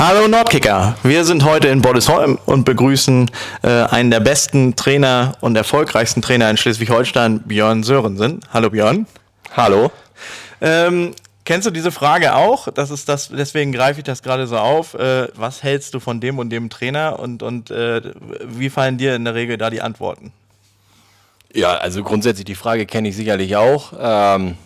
[0.00, 5.54] Hallo Nordkicker, wir sind heute in Boddesholm und begrüßen äh, einen der besten Trainer und
[5.56, 8.40] erfolgreichsten Trainer in Schleswig-Holstein, Björn Sörensen.
[8.50, 9.06] Hallo Björn.
[9.54, 9.92] Hallo.
[10.62, 12.68] Ähm, kennst du diese Frage auch?
[12.72, 14.94] Das ist das, deswegen greife ich das gerade so auf.
[14.94, 18.00] Äh, was hältst du von dem und dem Trainer und, und äh,
[18.46, 20.32] wie fallen dir in der Regel da die Antworten?
[21.52, 23.92] Ja, also grundsätzlich die Frage kenne ich sicherlich auch.
[24.00, 24.56] Ähm,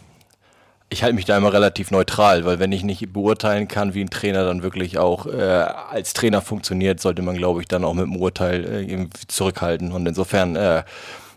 [0.95, 4.11] ich halte mich da immer relativ neutral, weil wenn ich nicht beurteilen kann, wie ein
[4.11, 8.05] Trainer dann wirklich auch äh, als Trainer funktioniert, sollte man, glaube ich, dann auch mit
[8.05, 9.91] dem Urteil äh, zurückhalten.
[9.91, 10.85] Und insofern äh,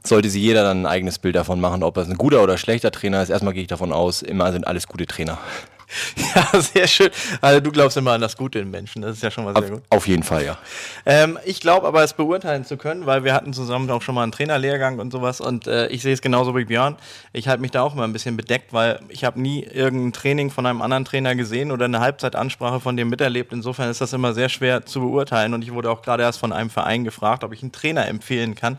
[0.04, 2.92] sollte sich jeder dann ein eigenes Bild davon machen, ob es ein guter oder schlechter
[2.92, 3.30] Trainer ist.
[3.30, 5.40] Erstmal gehe ich davon aus, immer sind alles gute Trainer.
[6.36, 7.10] Ja, sehr schön.
[7.42, 9.64] Also du glaubst immer an das Gute in Menschen, das ist ja schon mal sehr
[9.64, 9.84] auf, gut.
[9.90, 10.58] Auf jeden Fall, ja.
[11.06, 14.24] Ähm, ich glaube aber, es beurteilen zu können, weil wir hatten zusammen auch schon mal
[14.24, 16.98] einen Trainerlehrgang und sowas und äh, ich sehe es genauso wie Björn.
[17.34, 20.52] Ich halte mich da auch immer ein bisschen bedeckt, weil ich habe nie irgendein Training
[20.52, 23.54] von einem anderen Trainer gesehen oder eine Halbzeitansprache von dem miterlebt.
[23.54, 26.52] Insofern ist das immer sehr schwer zu beurteilen und ich wurde auch gerade erst von
[26.52, 28.78] einem Verein gefragt, ob ich einen Trainer empfehlen kann.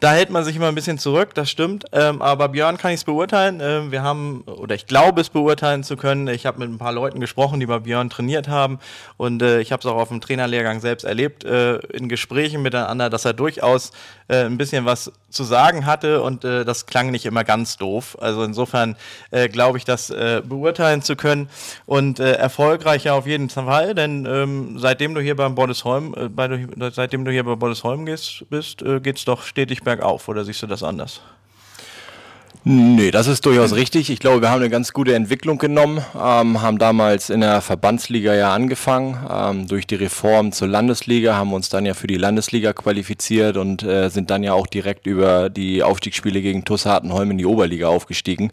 [0.00, 1.86] Da hält man sich immer ein bisschen zurück, das stimmt.
[1.92, 3.60] Ähm, aber Björn kann ich es beurteilen.
[3.60, 6.28] Ähm, wir haben, oder ich glaube es beurteilen zu können.
[6.28, 8.78] Ich habe mit ein paar Leuten gesprochen, die bei Björn trainiert haben.
[9.16, 13.10] Und äh, ich habe es auch auf dem Trainerlehrgang selbst erlebt, äh, in Gesprächen miteinander,
[13.10, 13.90] dass er durchaus
[14.28, 18.16] äh, ein bisschen was zu sagen hatte und äh, das klang nicht immer ganz doof.
[18.20, 18.96] Also insofern
[19.30, 21.48] äh, glaube ich, das äh, beurteilen zu können.
[21.86, 26.66] Und äh, erfolgreicher auf jeden Fall, denn ähm, seitdem du hier beim Boddesholm, äh, bei,
[26.90, 30.62] seitdem du hier bei Boddesholm gehst, bist, äh, geht es doch stetig bergauf oder siehst
[30.62, 31.20] du das anders?
[32.64, 34.10] Nee, das ist durchaus richtig.
[34.10, 38.34] Ich glaube, wir haben eine ganz gute Entwicklung genommen, ähm, haben damals in der Verbandsliga
[38.34, 39.16] ja angefangen.
[39.30, 43.56] Ähm, durch die Reform zur Landesliga haben wir uns dann ja für die Landesliga qualifiziert
[43.56, 47.46] und äh, sind dann ja auch direkt über die Aufstiegsspiele gegen TuS Hartenholm in die
[47.46, 48.50] Oberliga aufgestiegen.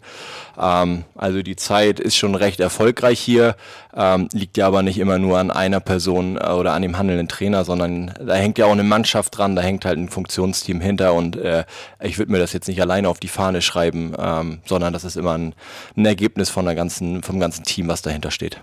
[0.58, 3.56] Ähm, also die Zeit ist schon recht erfolgreich hier,
[3.94, 7.28] ähm, liegt ja aber nicht immer nur an einer Person äh, oder an dem handelnden
[7.28, 11.14] Trainer, sondern da hängt ja auch eine Mannschaft dran, da hängt halt ein Funktionsteam hinter
[11.14, 11.64] und äh,
[12.02, 15.16] ich würde mir das jetzt nicht alleine auf die Fahne schreiben ähm, sondern das ist
[15.16, 15.54] immer ein,
[15.96, 18.58] ein Ergebnis von der ganzen, vom ganzen Team, was dahinter steht.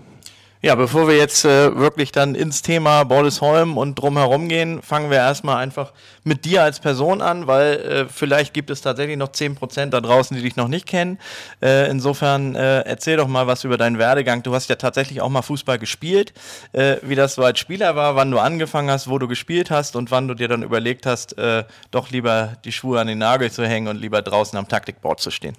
[0.64, 5.18] Ja, bevor wir jetzt äh, wirklich dann ins Thema Bollesholm und drumherum gehen, fangen wir
[5.18, 5.92] erstmal einfach
[6.22, 10.34] mit dir als Person an, weil äh, vielleicht gibt es tatsächlich noch 10% da draußen,
[10.34, 11.18] die dich noch nicht kennen.
[11.60, 14.42] Äh, insofern äh, erzähl doch mal was über deinen Werdegang.
[14.42, 16.32] Du hast ja tatsächlich auch mal Fußball gespielt,
[16.72, 19.96] äh, wie das so als Spieler war, wann du angefangen hast, wo du gespielt hast
[19.96, 23.52] und wann du dir dann überlegt hast, äh, doch lieber die Schuhe an den Nagel
[23.52, 25.58] zu hängen und lieber draußen am Taktikboard zu stehen.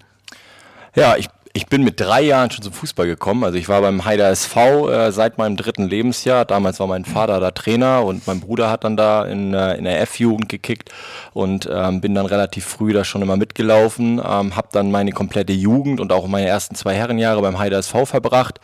[0.96, 3.46] Ja, ich ich bin mit drei Jahren schon zum Fußball gekommen.
[3.46, 6.44] Also ich war beim Heider SV äh, seit meinem dritten Lebensjahr.
[6.44, 9.86] Damals war mein Vater da Trainer und mein Bruder hat dann da in, äh, in
[9.86, 10.92] der F-Jugend gekickt
[11.32, 14.20] und ähm, bin dann relativ früh da schon immer mitgelaufen.
[14.20, 18.06] Ähm, habe dann meine komplette Jugend und auch meine ersten zwei Herrenjahre beim Heider SV
[18.06, 18.60] verbracht.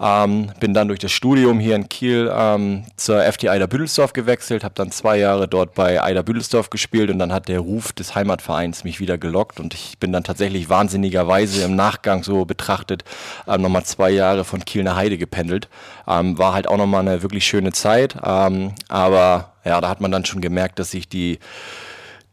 [0.00, 4.64] Ähm, bin dann durch das Studium hier in Kiel ähm, zur FT Eider Büdelsdorf gewechselt,
[4.64, 8.14] habe dann zwei Jahre dort bei Eider Büdelsdorf gespielt und dann hat der Ruf des
[8.14, 13.04] Heimatvereins mich wieder gelockt und ich bin dann tatsächlich wahnsinnigerweise im Nachgang so betrachtet
[13.46, 15.68] ähm, nochmal zwei Jahre von Kiel nach Heide gependelt.
[16.08, 20.10] Ähm, war halt auch nochmal eine wirklich schöne Zeit, ähm, aber ja, da hat man
[20.10, 21.38] dann schon gemerkt, dass sich die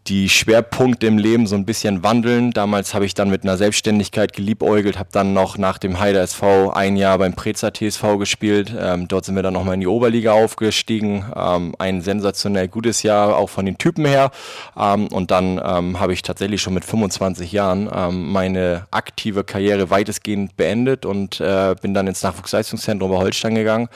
[0.08, 2.52] die Schwerpunkte im Leben so ein bisschen wandeln.
[2.52, 6.72] Damals habe ich dann mit einer Selbstständigkeit geliebäugelt, habe dann noch nach dem Heider SV
[6.72, 8.74] ein Jahr beim Preza TSV gespielt.
[8.78, 11.26] Ähm, dort sind wir dann nochmal in die Oberliga aufgestiegen.
[11.36, 14.32] Ähm, ein sensationell gutes Jahr, auch von den Typen her.
[14.76, 19.92] Ähm, und dann ähm, habe ich tatsächlich schon mit 25 Jahren ähm, meine aktive Karriere
[19.92, 23.88] weitestgehend beendet und äh, bin dann ins Nachwuchsleistungszentrum bei Holstein gegangen.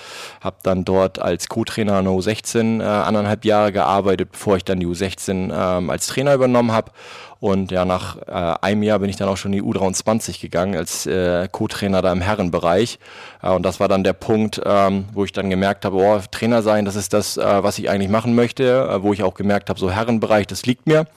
[0.41, 4.79] Habe dann dort als Co-Trainer an der U16 äh, anderthalb Jahre gearbeitet, bevor ich dann
[4.79, 6.91] die U16 ähm, als Trainer übernommen habe.
[7.39, 10.75] Und ja, nach äh, einem Jahr bin ich dann auch schon in die U23 gegangen
[10.75, 12.97] als äh, Co-Trainer da im Herrenbereich.
[13.41, 16.63] Äh, und das war dann der Punkt, ähm, wo ich dann gemerkt habe, oh, Trainer
[16.63, 19.69] sein, das ist das, äh, was ich eigentlich machen möchte, äh, wo ich auch gemerkt
[19.69, 21.07] habe, so Herrenbereich, das liegt mir.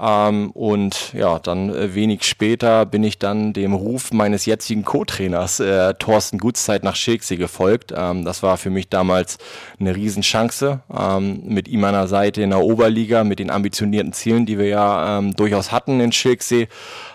[0.00, 5.60] Ähm, und ja, dann äh, wenig später bin ich dann dem Ruf meines jetzigen Co-Trainers
[5.60, 7.92] äh, Thorsten Gutszeit nach Schilksee gefolgt.
[7.96, 9.38] Ähm, das war für mich damals
[9.80, 14.46] eine Riesenchance, ähm, mit ihm an der Seite in der Oberliga, mit den ambitionierten Zielen,
[14.46, 16.68] die wir ja ähm, durchaus hatten in Schilksee,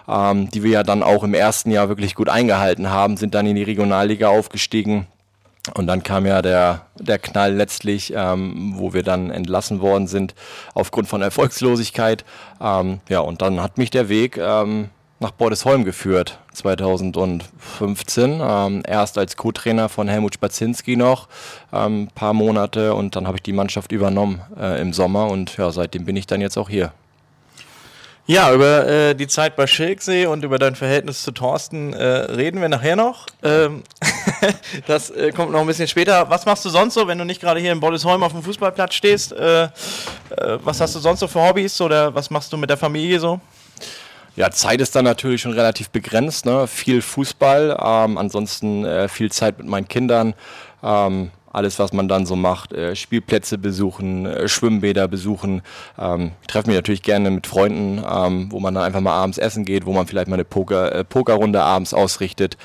[0.09, 3.47] ähm, die wir ja dann auch im ersten Jahr wirklich gut eingehalten haben, sind dann
[3.47, 5.07] in die Regionalliga aufgestiegen
[5.75, 10.35] und dann kam ja der, der Knall letztlich, ähm, wo wir dann entlassen worden sind
[10.73, 12.25] aufgrund von Erfolgslosigkeit.
[12.61, 14.89] Ähm, ja, und dann hat mich der Weg ähm,
[15.21, 18.41] nach Bordesholm geführt, 2015.
[18.43, 21.29] Ähm, erst als Co-Trainer von Helmut Spazinski noch,
[21.71, 25.55] ein ähm, paar Monate und dann habe ich die Mannschaft übernommen äh, im Sommer und
[25.55, 26.91] ja, seitdem bin ich dann jetzt auch hier.
[28.25, 32.61] Ja, über äh, die Zeit bei Schilksee und über dein Verhältnis zu Thorsten äh, reden
[32.61, 33.27] wir nachher noch.
[33.43, 33.83] Ähm,
[34.87, 36.29] das äh, kommt noch ein bisschen später.
[36.29, 38.93] Was machst du sonst so, wenn du nicht gerade hier in Bollesholm auf dem Fußballplatz
[38.93, 39.33] stehst?
[39.33, 39.69] Äh, äh,
[40.63, 43.41] was hast du sonst so für Hobbys oder was machst du mit der Familie so?
[44.37, 46.45] Ja, Zeit ist dann natürlich schon relativ begrenzt.
[46.45, 46.65] Ne?
[46.65, 50.33] Viel Fußball, ähm, ansonsten äh, viel Zeit mit meinen Kindern.
[50.81, 55.61] Ähm, alles, was man dann so macht, äh, Spielplätze besuchen, äh, Schwimmbäder besuchen.
[55.97, 59.37] Ähm, ich treffe mich natürlich gerne mit Freunden, ähm, wo man dann einfach mal abends
[59.37, 62.57] essen geht, wo man vielleicht mal eine Poker, äh, Pokerrunde abends ausrichtet.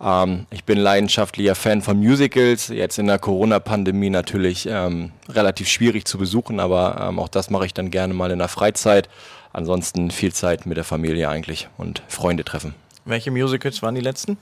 [0.00, 2.68] Ähm, ich bin leidenschaftlicher Fan von Musicals.
[2.68, 7.64] Jetzt in der Corona-Pandemie natürlich ähm, relativ schwierig zu besuchen, aber ähm, auch das mache
[7.64, 9.08] ich dann gerne mal in der Freizeit.
[9.54, 12.74] Ansonsten viel Zeit mit der Familie eigentlich und Freunde treffen.
[13.06, 14.36] Welche Musicals waren die letzten?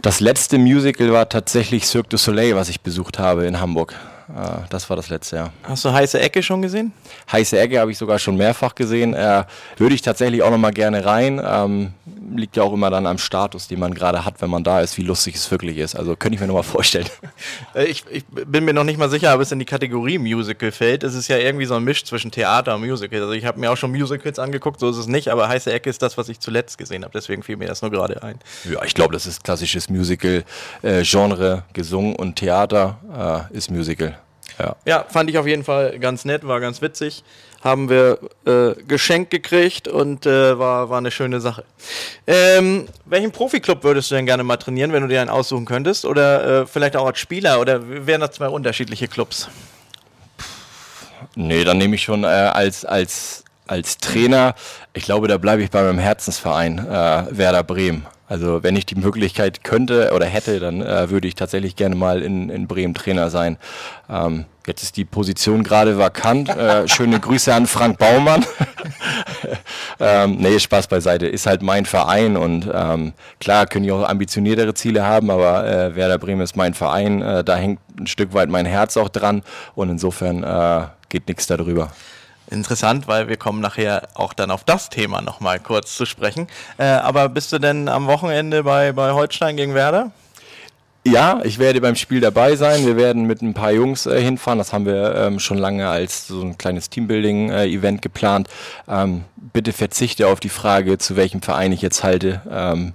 [0.00, 3.94] Das letzte Musical war tatsächlich Cirque du Soleil, was ich besucht habe in Hamburg.
[4.28, 5.52] Äh, das war das letzte Jahr.
[5.62, 6.92] Hast du Heiße Ecke schon gesehen?
[7.30, 9.14] Heiße Ecke habe ich sogar schon mehrfach gesehen.
[9.14, 9.44] Äh,
[9.76, 11.92] würde ich tatsächlich auch noch mal gerne rein.
[12.34, 14.98] Liegt ja auch immer dann am Status, den man gerade hat, wenn man da ist,
[14.98, 15.94] wie lustig es wirklich ist.
[15.94, 17.06] Also könnte ich mir noch mal vorstellen.
[17.74, 20.72] Äh, ich, ich, bin mir noch nicht mal sicher, ob es in die Kategorie Musical
[20.72, 21.04] fällt.
[21.04, 23.20] Es ist ja irgendwie so ein Misch zwischen Theater und Musical.
[23.20, 25.88] Also ich habe mir auch schon Musicals angeguckt, so ist es nicht, aber Heiße Ecke
[25.88, 27.12] ist das, was ich zuletzt gesehen habe.
[27.14, 28.38] Deswegen fiel mir das nur gerade ein.
[28.70, 34.18] Ja, ich glaube, das ist klassisches Musical-Genre, äh, gesungen und Theater äh, ist Musical.
[34.58, 34.76] Ja.
[34.84, 37.24] ja, fand ich auf jeden Fall ganz nett, war ganz witzig.
[37.62, 41.64] Haben wir äh, geschenkt gekriegt und äh, war, war eine schöne Sache.
[42.26, 46.04] Ähm, welchen Profiklub würdest du denn gerne mal trainieren, wenn du dir einen aussuchen könntest?
[46.04, 47.60] Oder äh, vielleicht auch als Spieler?
[47.60, 49.48] Oder wären das zwei unterschiedliche Clubs?
[51.34, 54.54] Nee, dann nehme ich schon äh, als, als, als Trainer.
[54.92, 58.06] Ich glaube, da bleibe ich bei meinem Herzensverein, äh, Werder Bremen.
[58.32, 62.22] Also wenn ich die Möglichkeit könnte oder hätte, dann äh, würde ich tatsächlich gerne mal
[62.22, 63.58] in, in Bremen Trainer sein.
[64.08, 66.48] Ähm, jetzt ist die Position gerade vakant.
[66.48, 68.46] Äh, schöne Grüße an Frank Baumann.
[70.00, 71.26] ähm, nee, Spaß beiseite.
[71.26, 75.94] Ist halt mein Verein und ähm, klar können ich auch ambitioniertere Ziele haben, aber äh,
[75.94, 77.20] Werder Bremen ist mein Verein.
[77.20, 79.42] Äh, da hängt ein Stück weit mein Herz auch dran
[79.74, 81.92] und insofern äh, geht nichts darüber
[82.52, 86.46] interessant, weil wir kommen nachher auch dann auf das Thema nochmal kurz zu sprechen.
[86.78, 90.12] Äh, aber bist du denn am Wochenende bei, bei Holstein gegen Werder?
[91.04, 92.86] Ja, ich werde beim Spiel dabei sein.
[92.86, 94.58] Wir werden mit ein paar Jungs äh, hinfahren.
[94.58, 98.48] Das haben wir ähm, schon lange als so ein kleines Teambuilding-Event äh, geplant.
[98.86, 102.42] Ähm, bitte verzichte auf die Frage, zu welchem Verein ich jetzt halte.
[102.48, 102.92] Ähm,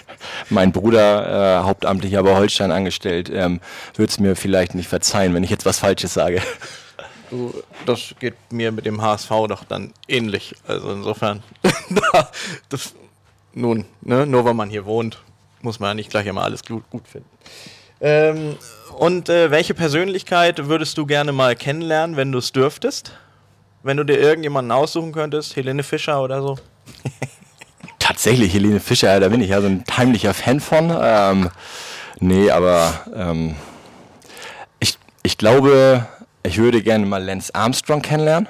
[0.50, 3.58] mein Bruder, äh, hauptamtlich aber Holstein angestellt, ähm,
[3.96, 6.40] wird es mir vielleicht nicht verzeihen, wenn ich jetzt was Falsches sage.
[7.30, 7.52] Du,
[7.84, 10.54] das geht mir mit dem HSV doch dann ähnlich.
[10.66, 11.42] Also insofern,
[12.68, 12.94] das,
[13.52, 15.18] nun, ne, nur weil man hier wohnt,
[15.60, 17.28] muss man ja nicht gleich immer alles gut, gut finden.
[18.00, 18.56] Ähm,
[18.96, 23.12] und äh, welche Persönlichkeit würdest du gerne mal kennenlernen, wenn du es dürftest?
[23.82, 26.58] Wenn du dir irgendjemanden aussuchen könntest, Helene Fischer oder so?
[27.98, 30.96] Tatsächlich, Helene Fischer, da bin ich ja so ein heimlicher Fan von.
[31.00, 31.50] Ähm,
[32.20, 33.54] nee, aber ähm,
[34.80, 36.06] ich, ich glaube,
[36.42, 38.48] ich würde gerne mal Lance Armstrong kennenlernen.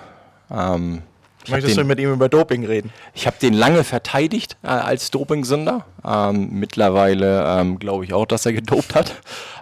[0.50, 1.02] Ähm,
[1.48, 2.90] Möchtest den, du mit ihm über Doping reden?
[3.14, 5.86] Ich habe den lange verteidigt äh, als Dopingsünder.
[6.04, 9.14] Ähm, mittlerweile ähm, glaube ich auch, dass er gedopt hat.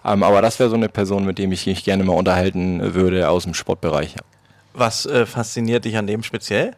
[0.04, 3.28] Ähm, aber das wäre so eine Person, mit dem ich mich gerne mal unterhalten würde
[3.28, 4.16] aus dem Sportbereich.
[4.72, 6.76] Was äh, fasziniert dich an dem speziell?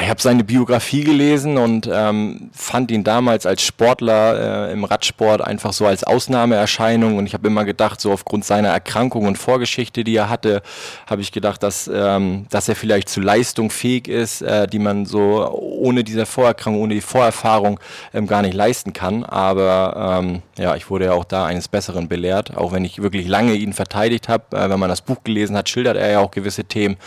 [0.00, 5.40] Ich habe seine Biografie gelesen und ähm, fand ihn damals als Sportler äh, im Radsport
[5.40, 10.04] einfach so als Ausnahmeerscheinung und ich habe immer gedacht, so aufgrund seiner Erkrankung und Vorgeschichte,
[10.04, 10.62] die er hatte,
[11.06, 15.04] habe ich gedacht, dass, ähm, dass er vielleicht zu Leistung fähig ist, äh, die man
[15.04, 17.80] so ohne diese Vorerkrankung, ohne die Vorerfahrung
[18.14, 19.24] ähm, gar nicht leisten kann.
[19.24, 23.26] Aber ähm, ja, ich wurde ja auch da eines Besseren belehrt, auch wenn ich wirklich
[23.26, 24.56] lange ihn verteidigt habe.
[24.56, 26.98] Äh, wenn man das Buch gelesen hat, schildert er ja auch gewisse Themen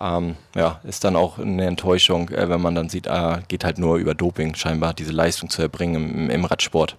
[0.00, 3.78] ähm, ja, ist dann auch eine Enttäuschung, äh, wenn man dann sieht, ah, geht halt
[3.78, 6.96] nur über Doping scheinbar diese Leistung zu erbringen im, im Radsport.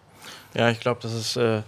[0.54, 1.62] Ja, ich glaube, das ist äh,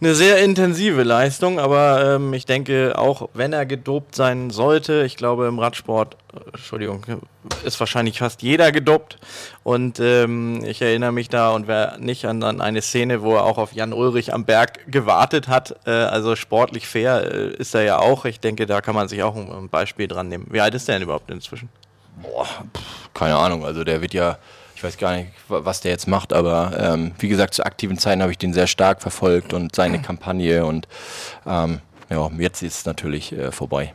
[0.00, 5.16] eine sehr intensive Leistung, aber ähm, ich denke, auch wenn er gedopt sein sollte, ich
[5.16, 7.04] glaube im Radsport, äh, Entschuldigung,
[7.64, 9.18] ist wahrscheinlich fast jeder gedopt.
[9.64, 13.44] Und ähm, ich erinnere mich da und wer nicht an, an, eine Szene, wo er
[13.44, 15.74] auch auf Jan Ulrich am Berg gewartet hat.
[15.84, 18.24] Äh, also sportlich fair äh, ist er ja auch.
[18.24, 20.46] Ich denke, da kann man sich auch ein, ein Beispiel dran nehmen.
[20.50, 21.68] Wie alt ist der denn überhaupt inzwischen?
[22.22, 23.64] Boah, pff, keine Ahnung.
[23.64, 24.38] Also der wird ja
[24.78, 28.22] ich weiß gar nicht, was der jetzt macht, aber ähm, wie gesagt, zu aktiven Zeiten
[28.22, 30.86] habe ich den sehr stark verfolgt und seine Kampagne und
[31.48, 33.92] ähm, ja, jetzt ist es natürlich äh, vorbei.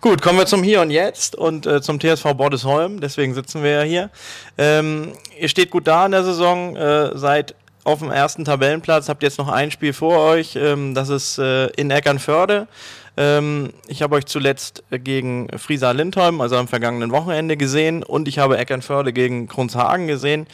[0.00, 3.00] Gut, kommen wir zum Hier und Jetzt und äh, zum TSV Bordesholm.
[3.00, 4.10] Deswegen sitzen wir ja hier.
[4.58, 9.24] Ähm, ihr steht gut da in der Saison, äh, seid auf dem ersten Tabellenplatz, habt
[9.24, 10.54] jetzt noch ein Spiel vor euch.
[10.54, 12.68] Ähm, das ist äh, in Eckernförde.
[13.16, 18.38] Ähm, ich habe euch zuletzt gegen Frisa Lindholm, also am vergangenen Wochenende gesehen und ich
[18.38, 20.46] habe Eckernförde gegen Kronshagen gesehen.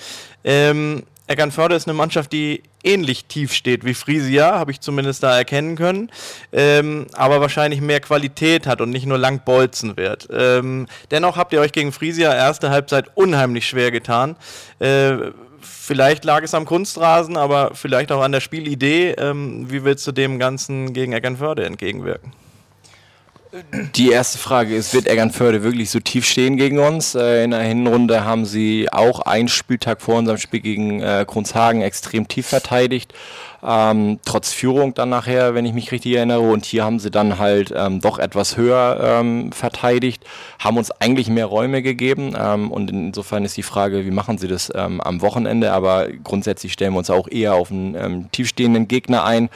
[0.44, 5.36] Ähm, Eckernförde ist eine Mannschaft, die ähnlich tief steht wie Frisia, habe ich zumindest da
[5.36, 6.10] erkennen können,
[6.52, 10.28] ähm, aber wahrscheinlich mehr Qualität hat und nicht nur lang bolzen wird.
[10.32, 14.36] Ähm, dennoch habt ihr euch gegen Frisia erste Halbzeit unheimlich schwer getan.
[14.78, 15.16] Äh,
[15.60, 19.10] vielleicht lag es am Kunstrasen, aber vielleicht auch an der Spielidee.
[19.18, 22.32] Ähm, wie willst du dem Ganzen gegen Eckernförde entgegenwirken?
[23.96, 27.14] Die erste Frage ist, wird Eckernförde wirklich so tief stehen gegen uns?
[27.14, 31.80] Äh, in der Hinrunde haben sie auch einen Spieltag vor unserem Spiel gegen äh, Kronshagen
[31.80, 33.14] extrem tief verteidigt
[33.62, 36.40] ähm, trotz Führung dann nachher, wenn ich mich richtig erinnere.
[36.40, 40.24] Und hier haben sie dann halt ähm, doch etwas höher ähm, verteidigt,
[40.58, 42.34] haben uns eigentlich mehr Räume gegeben.
[42.38, 45.72] Ähm, und insofern ist die Frage, wie machen sie das ähm, am Wochenende?
[45.72, 49.48] Aber grundsätzlich stellen wir uns auch eher auf einen ähm, tiefstehenden Gegner ein.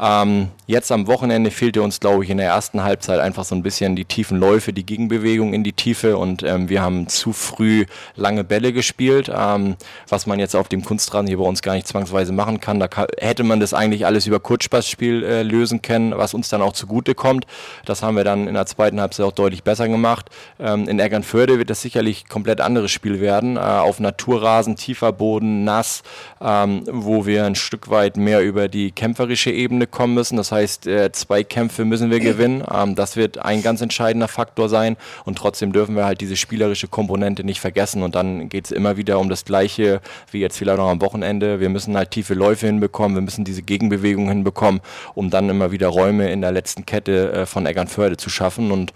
[0.00, 3.62] Ähm, jetzt am Wochenende fehlte uns, glaube ich, in der ersten Halbzeit einfach so ein
[3.62, 7.84] bisschen die tiefen Läufe, die Gegenbewegung in die Tiefe und ähm, wir haben zu früh
[8.16, 9.76] lange Bälle gespielt, ähm,
[10.08, 12.80] was man jetzt auf dem Kunstrasen hier bei uns gar nicht zwangsweise machen kann.
[12.80, 12.88] Da
[13.18, 17.14] hätte man das eigentlich alles über Kurzpassspiel äh, lösen können, was uns dann auch zugute
[17.14, 17.46] kommt.
[17.84, 20.30] Das haben wir dann in der zweiten Halbzeit auch deutlich besser gemacht.
[20.58, 25.64] Ähm, in Eckernförde wird das sicherlich komplett anderes Spiel werden, äh, auf Naturrasen, tiefer Boden,
[25.64, 26.02] nass,
[26.40, 30.36] ähm, wo wir ein Stück weit mehr über die kämpferische Ebene kommen müssen.
[30.36, 32.64] Das heißt, äh, zwei Kämpfe müssen wir gewinnen.
[32.72, 34.96] Ähm, das wird ein ganz entscheidender Faktor sein.
[35.24, 38.02] Und trotzdem dürfen wir halt diese spielerische Komponente nicht vergessen.
[38.02, 41.60] Und dann geht es immer wieder um das Gleiche wie jetzt vielleicht noch am Wochenende.
[41.60, 43.16] Wir müssen halt tiefe Läufe hinbekommen.
[43.16, 44.80] Wir müssen diese Gegenbewegung hinbekommen,
[45.14, 48.70] um dann immer wieder Räume in der letzten Kette äh, von Eckernförde zu schaffen.
[48.70, 48.92] Und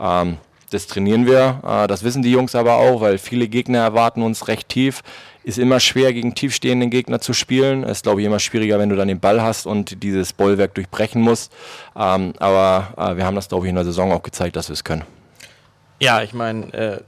[0.00, 0.38] ähm,
[0.70, 1.60] das trainieren wir.
[1.66, 5.02] Äh, das wissen die Jungs aber auch, weil viele Gegner erwarten uns recht tief.
[5.44, 7.82] Ist immer schwer, gegen tiefstehenden Gegner zu spielen.
[7.82, 11.22] Ist, glaube ich, immer schwieriger, wenn du dann den Ball hast und dieses Bollwerk durchbrechen
[11.22, 11.52] musst.
[11.96, 14.74] Ähm, aber äh, wir haben das, glaube ich, in der Saison auch gezeigt, dass wir
[14.74, 15.04] es können.
[16.00, 17.00] Ja, ich meine, äh,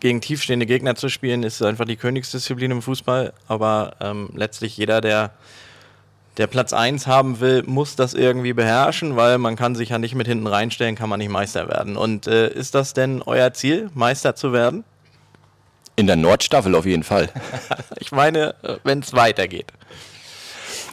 [0.00, 3.32] gegen tiefstehende Gegner zu spielen, ist einfach die Königsdisziplin im Fußball.
[3.46, 5.32] Aber ähm, letztlich jeder, der
[6.38, 10.14] der Platz 1 haben will, muss das irgendwie beherrschen, weil man kann sich ja nicht
[10.14, 11.96] mit hinten reinstellen, kann man nicht Meister werden.
[11.96, 14.84] Und äh, ist das denn euer Ziel, Meister zu werden?
[15.96, 17.28] In der Nordstaffel auf jeden Fall.
[17.98, 19.72] ich meine, äh, wenn es weitergeht.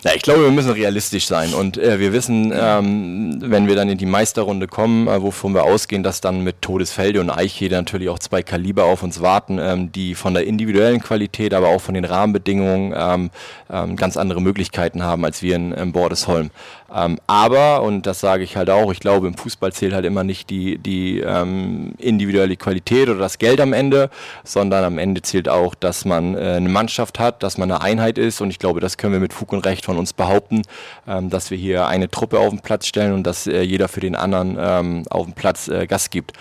[0.06, 3.90] Ja, ich glaube, wir müssen realistisch sein und äh, wir wissen, ähm, wenn wir dann
[3.90, 8.10] in die Meisterrunde kommen, äh, wovon wir ausgehen, dass dann mit Todesfelde und Eichhede natürlich
[8.10, 11.96] auch zwei Kaliber auf uns warten, ähm, die von der individuellen Qualität, aber auch von
[11.96, 13.32] den Rahmenbedingungen ähm,
[13.68, 16.52] ähm ganz andere Möglichkeiten haben als wir in, in Bordesholm.
[16.94, 20.24] Ähm, aber, und das sage ich halt auch, ich glaube, im Fußball zählt halt immer
[20.24, 24.10] nicht die, die ähm, individuelle Qualität oder das Geld am Ende,
[24.44, 28.18] sondern am Ende zählt auch, dass man äh, eine Mannschaft hat, dass man eine Einheit
[28.18, 30.62] ist und ich glaube, das können wir mit Fug und Recht von uns behaupten,
[31.08, 34.00] ähm, dass wir hier eine Truppe auf den Platz stellen und dass äh, jeder für
[34.00, 36.34] den anderen ähm, auf dem Platz äh, Gas gibt.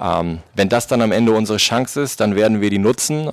[0.00, 3.26] Ähm, wenn das dann am Ende unsere Chance ist, dann werden wir die nutzen.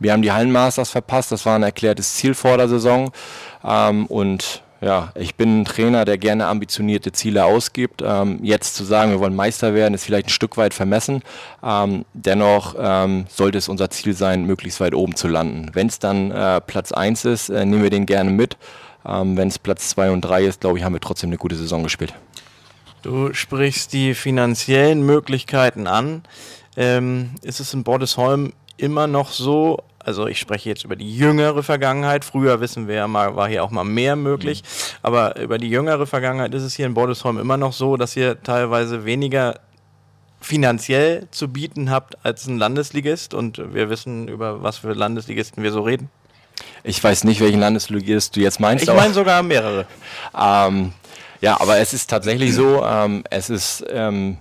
[0.00, 3.12] Wir haben die Hallenmasters verpasst, das war ein erklärtes Ziel vor der Saison
[4.08, 8.02] und ja, ich bin ein Trainer, der gerne ambitionierte Ziele ausgibt.
[8.04, 11.22] Ähm, jetzt zu sagen, wir wollen Meister werden, ist vielleicht ein Stück weit vermessen.
[11.62, 15.70] Ähm, dennoch ähm, sollte es unser Ziel sein, möglichst weit oben zu landen.
[15.72, 18.58] Wenn es dann äh, Platz 1 ist, äh, nehmen wir den gerne mit.
[19.06, 21.56] Ähm, Wenn es Platz 2 und 3 ist, glaube ich, haben wir trotzdem eine gute
[21.56, 22.12] Saison gespielt.
[23.00, 26.24] Du sprichst die finanziellen Möglichkeiten an.
[26.76, 31.62] Ähm, ist es in Bordesholm immer noch so, also ich spreche jetzt über die jüngere
[31.62, 32.24] Vergangenheit.
[32.24, 34.62] Früher wissen wir ja mal, war hier auch mal mehr möglich.
[34.62, 34.96] Mhm.
[35.02, 38.42] Aber über die jüngere Vergangenheit ist es hier in Bordesholm immer noch so, dass ihr
[38.42, 39.60] teilweise weniger
[40.40, 43.34] finanziell zu bieten habt als ein Landesligist.
[43.34, 46.10] Und wir wissen, über was für Landesligisten wir so reden.
[46.82, 48.86] Ich weiß nicht, welchen Landesligist du jetzt meinst.
[48.86, 49.86] Ich meine sogar mehrere.
[50.36, 50.92] Ähm,
[51.40, 54.38] ja, aber es ist tatsächlich so, ähm, es ist ähm,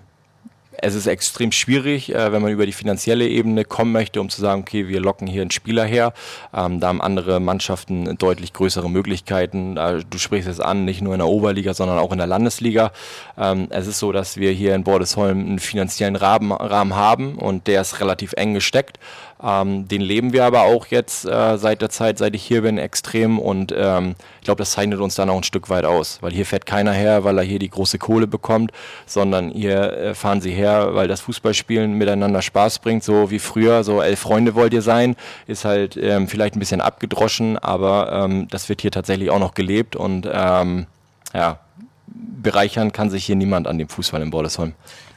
[0.83, 4.41] es ist extrem schwierig, äh, wenn man über die finanzielle Ebene kommen möchte, um zu
[4.41, 6.13] sagen, okay, wir locken hier einen Spieler her.
[6.53, 9.77] Ähm, da haben andere Mannschaften deutlich größere Möglichkeiten.
[9.77, 12.91] Äh, du sprichst es an, nicht nur in der Oberliga, sondern auch in der Landesliga.
[13.37, 17.67] Ähm, es ist so, dass wir hier in Bordesholm einen finanziellen Rahmen, Rahmen haben und
[17.67, 18.99] der ist relativ eng gesteckt.
[19.43, 22.77] Ähm, den leben wir aber auch jetzt äh, seit der Zeit, seit ich hier bin,
[22.77, 26.31] extrem und ähm, ich glaube, das zeichnet uns dann auch ein Stück weit aus, weil
[26.31, 28.71] hier fährt keiner her, weil er hier die große Kohle bekommt,
[29.05, 33.83] sondern hier äh, fahren sie her, weil das Fußballspielen miteinander Spaß bringt, so wie früher,
[33.83, 38.47] so elf Freunde wollt ihr sein, ist halt ähm, vielleicht ein bisschen abgedroschen, aber ähm,
[38.49, 40.85] das wird hier tatsächlich auch noch gelebt und ähm,
[41.33, 41.59] ja,
[42.07, 44.73] bereichern kann sich hier niemand an dem Fußball in Bordesholm.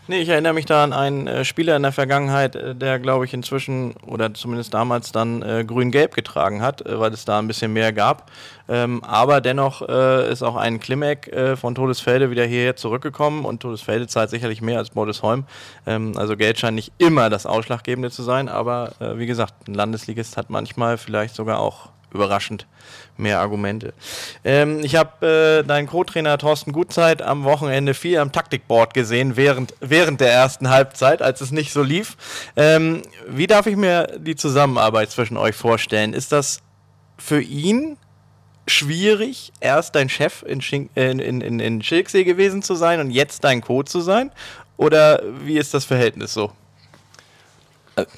[0.08, 3.25] Nee, ich erinnere mich da an einen äh, Spieler in der Vergangenheit, äh, der, glaube
[3.25, 7.48] ich, inzwischen oder zumindest damals dann äh, grün-gelb getragen hat, äh, weil es da ein
[7.48, 8.30] bisschen mehr gab.
[8.68, 13.60] Ähm, aber dennoch äh, ist auch ein Klimek äh, von Todesfelde wieder hierher zurückgekommen und
[13.60, 15.44] Todesfelde zahlt sicherlich mehr als Bordesholm.
[15.88, 20.36] Ähm, also Geld scheint nicht immer das Ausschlaggebende zu sein, aber wie gesagt, ein Landesligist
[20.36, 22.66] hat manchmal vielleicht sogar auch überraschend
[23.18, 23.94] mehr Argumente.
[24.44, 29.75] Ähm, ich habe äh, deinen Co-Trainer Thorsten Gutzeit am Wochenende viel am Taktikboard gesehen, während,
[29.80, 32.16] während der ersten Halbzeit, als es nicht so lief.
[32.56, 36.12] Ähm, wie darf ich mir die Zusammenarbeit zwischen euch vorstellen?
[36.12, 36.61] Ist das
[37.18, 37.96] für ihn
[38.66, 43.44] schwierig, erst dein Chef in, Schink, in, in, in Schilksee gewesen zu sein und jetzt
[43.44, 44.30] dein Co zu sein?
[44.76, 46.52] Oder wie ist das Verhältnis so?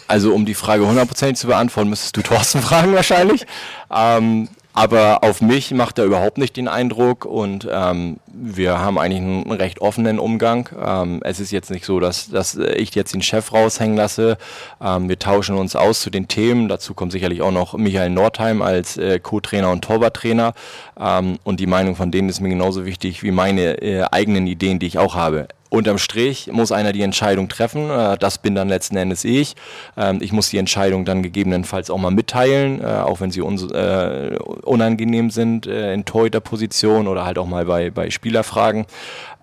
[0.08, 3.46] Also um die Frage hundertprozentig zu beantworten, müsstest du Thorsten fragen wahrscheinlich.
[3.94, 9.20] Ähm, aber auf mich macht er überhaupt nicht den Eindruck und ähm, wir haben eigentlich
[9.20, 10.68] einen recht offenen Umgang.
[10.80, 14.38] Ähm, es ist jetzt nicht so, dass, dass ich jetzt den Chef raushängen lasse.
[14.80, 16.68] Ähm, wir tauschen uns aus zu den Themen.
[16.68, 20.54] Dazu kommt sicherlich auch noch Michael Nordheim als äh, Co-Trainer und Torwarttrainer.
[20.96, 24.78] Ähm, und die Meinung von denen ist mir genauso wichtig wie meine äh, eigenen Ideen,
[24.78, 27.90] die ich auch habe unterm Strich muss einer die Entscheidung treffen.
[27.90, 29.54] Äh, das bin dann letzten Endes ich.
[29.96, 34.36] Ähm, ich muss die Entscheidung dann gegebenenfalls auch mal mitteilen, äh, auch wenn sie äh,
[34.64, 38.86] unangenehm sind in Torhüterposition oder halt auch mal bei, bei Spielerfragen.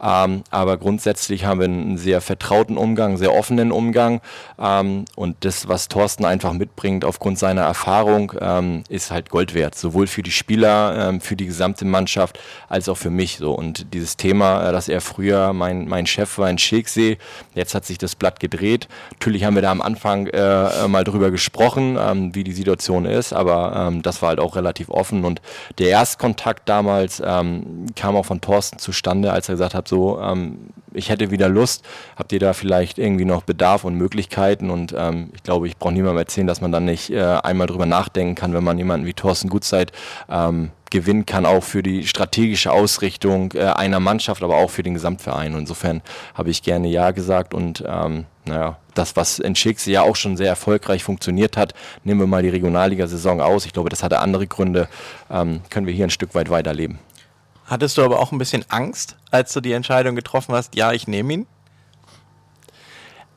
[0.01, 4.21] Ähm, aber grundsätzlich haben wir einen sehr vertrauten Umgang, sehr offenen Umgang.
[4.59, 9.75] Ähm, und das, was Thorsten einfach mitbringt aufgrund seiner Erfahrung, ähm, ist halt Gold wert.
[9.75, 13.37] Sowohl für die Spieler, ähm, für die gesamte Mannschaft, als auch für mich.
[13.37, 13.53] So.
[13.53, 17.17] Und dieses Thema, äh, dass er früher mein, mein Chef war in Schicksee,
[17.53, 18.87] jetzt hat sich das Blatt gedreht.
[19.11, 23.33] Natürlich haben wir da am Anfang äh, mal drüber gesprochen, ähm, wie die Situation ist,
[23.33, 25.23] aber ähm, das war halt auch relativ offen.
[25.23, 25.41] Und
[25.79, 31.09] der Erstkontakt damals kam auch von Thorsten zustande, als er gesagt hat, so, ähm, ich
[31.09, 35.43] hätte wieder Lust, habt ihr da vielleicht irgendwie noch Bedarf und Möglichkeiten und ähm, ich
[35.43, 38.63] glaube, ich brauche niemandem erzählen, dass man dann nicht äh, einmal drüber nachdenken kann, wenn
[38.63, 39.91] man jemanden wie Thorsten Gutzeit
[40.29, 44.93] ähm, gewinnen kann, auch für die strategische Ausrichtung äh, einer Mannschaft, aber auch für den
[44.93, 45.53] Gesamtverein.
[45.53, 46.01] Und insofern
[46.33, 50.37] habe ich gerne Ja gesagt und ähm, naja, das, was in Schicksal ja auch schon
[50.37, 51.73] sehr erfolgreich funktioniert hat,
[52.03, 53.65] nehmen wir mal die Regionalliga-Saison aus.
[53.65, 54.87] Ich glaube, das hatte andere Gründe,
[55.29, 56.99] ähm, können wir hier ein Stück weit weiterleben.
[57.65, 61.07] Hattest du aber auch ein bisschen Angst, als du die Entscheidung getroffen hast, ja, ich
[61.07, 61.47] nehme ihn?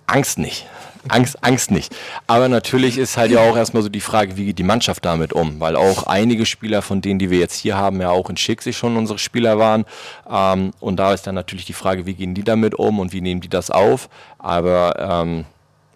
[0.06, 0.66] Angst nicht.
[1.08, 1.94] Angst, Angst nicht.
[2.26, 5.32] Aber natürlich ist halt ja auch erstmal so die Frage, wie geht die Mannschaft damit
[5.32, 5.60] um?
[5.60, 8.72] Weil auch einige Spieler von denen, die wir jetzt hier haben, ja auch in Schicksal
[8.72, 9.84] schon unsere Spieler waren.
[10.30, 13.20] Ähm, und da ist dann natürlich die Frage, wie gehen die damit um und wie
[13.20, 14.08] nehmen die das auf?
[14.38, 15.44] Aber ähm,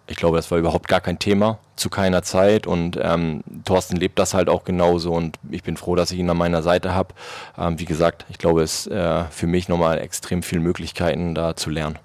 [0.07, 4.19] ich glaube, das war überhaupt gar kein Thema zu keiner Zeit und ähm, Thorsten lebt
[4.19, 7.13] das halt auch genauso und ich bin froh, dass ich ihn an meiner Seite habe.
[7.57, 11.55] Ähm, wie gesagt, ich glaube, es ist äh, für mich nochmal extrem viele Möglichkeiten da
[11.55, 11.97] zu lernen.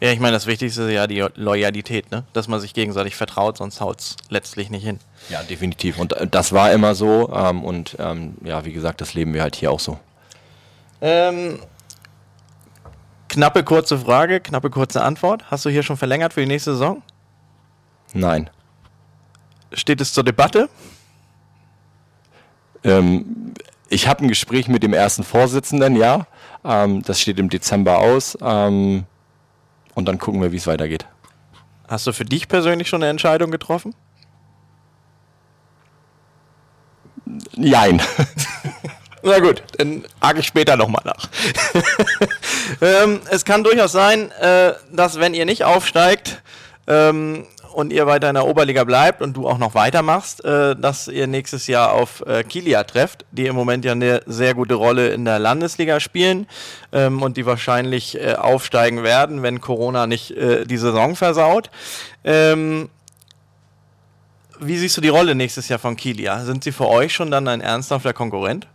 [0.00, 2.24] Ja, ich meine, das Wichtigste ist ja die Loyalität, ne?
[2.32, 4.98] dass man sich gegenseitig vertraut, sonst haut es letztlich nicht hin.
[5.28, 5.98] Ja, definitiv.
[5.98, 9.42] Und äh, das war immer so ähm, und ähm, ja, wie gesagt, das leben wir
[9.42, 10.00] halt hier auch so.
[11.00, 11.60] Ähm,
[13.28, 15.44] knappe kurze Frage, knappe kurze Antwort.
[15.50, 17.02] Hast du hier schon verlängert für die nächste Saison?
[18.12, 18.50] Nein.
[19.72, 20.68] Steht es zur Debatte?
[22.84, 23.54] Ähm,
[23.88, 26.26] ich habe ein Gespräch mit dem ersten Vorsitzenden, ja.
[26.64, 28.36] Ähm, das steht im Dezember aus.
[28.42, 29.04] Ähm,
[29.94, 31.06] und dann gucken wir, wie es weitergeht.
[31.88, 33.94] Hast du für dich persönlich schon eine Entscheidung getroffen?
[37.54, 38.00] Nein.
[39.22, 41.28] Na gut, dann hake ich später nochmal nach.
[42.80, 46.42] ähm, es kann durchaus sein, äh, dass wenn ihr nicht aufsteigt,
[46.88, 51.08] ähm, und ihr weiter in der Oberliga bleibt und du auch noch weitermachst, äh, dass
[51.08, 55.08] ihr nächstes Jahr auf äh, Kilia trefft, die im Moment ja eine sehr gute Rolle
[55.08, 56.46] in der Landesliga spielen
[56.92, 61.70] ähm, und die wahrscheinlich äh, aufsteigen werden, wenn Corona nicht äh, die Saison versaut.
[62.24, 62.88] Ähm,
[64.60, 66.44] wie siehst du die Rolle nächstes Jahr von Kilia?
[66.44, 68.66] Sind sie für euch schon dann ein ernsthafter Konkurrent?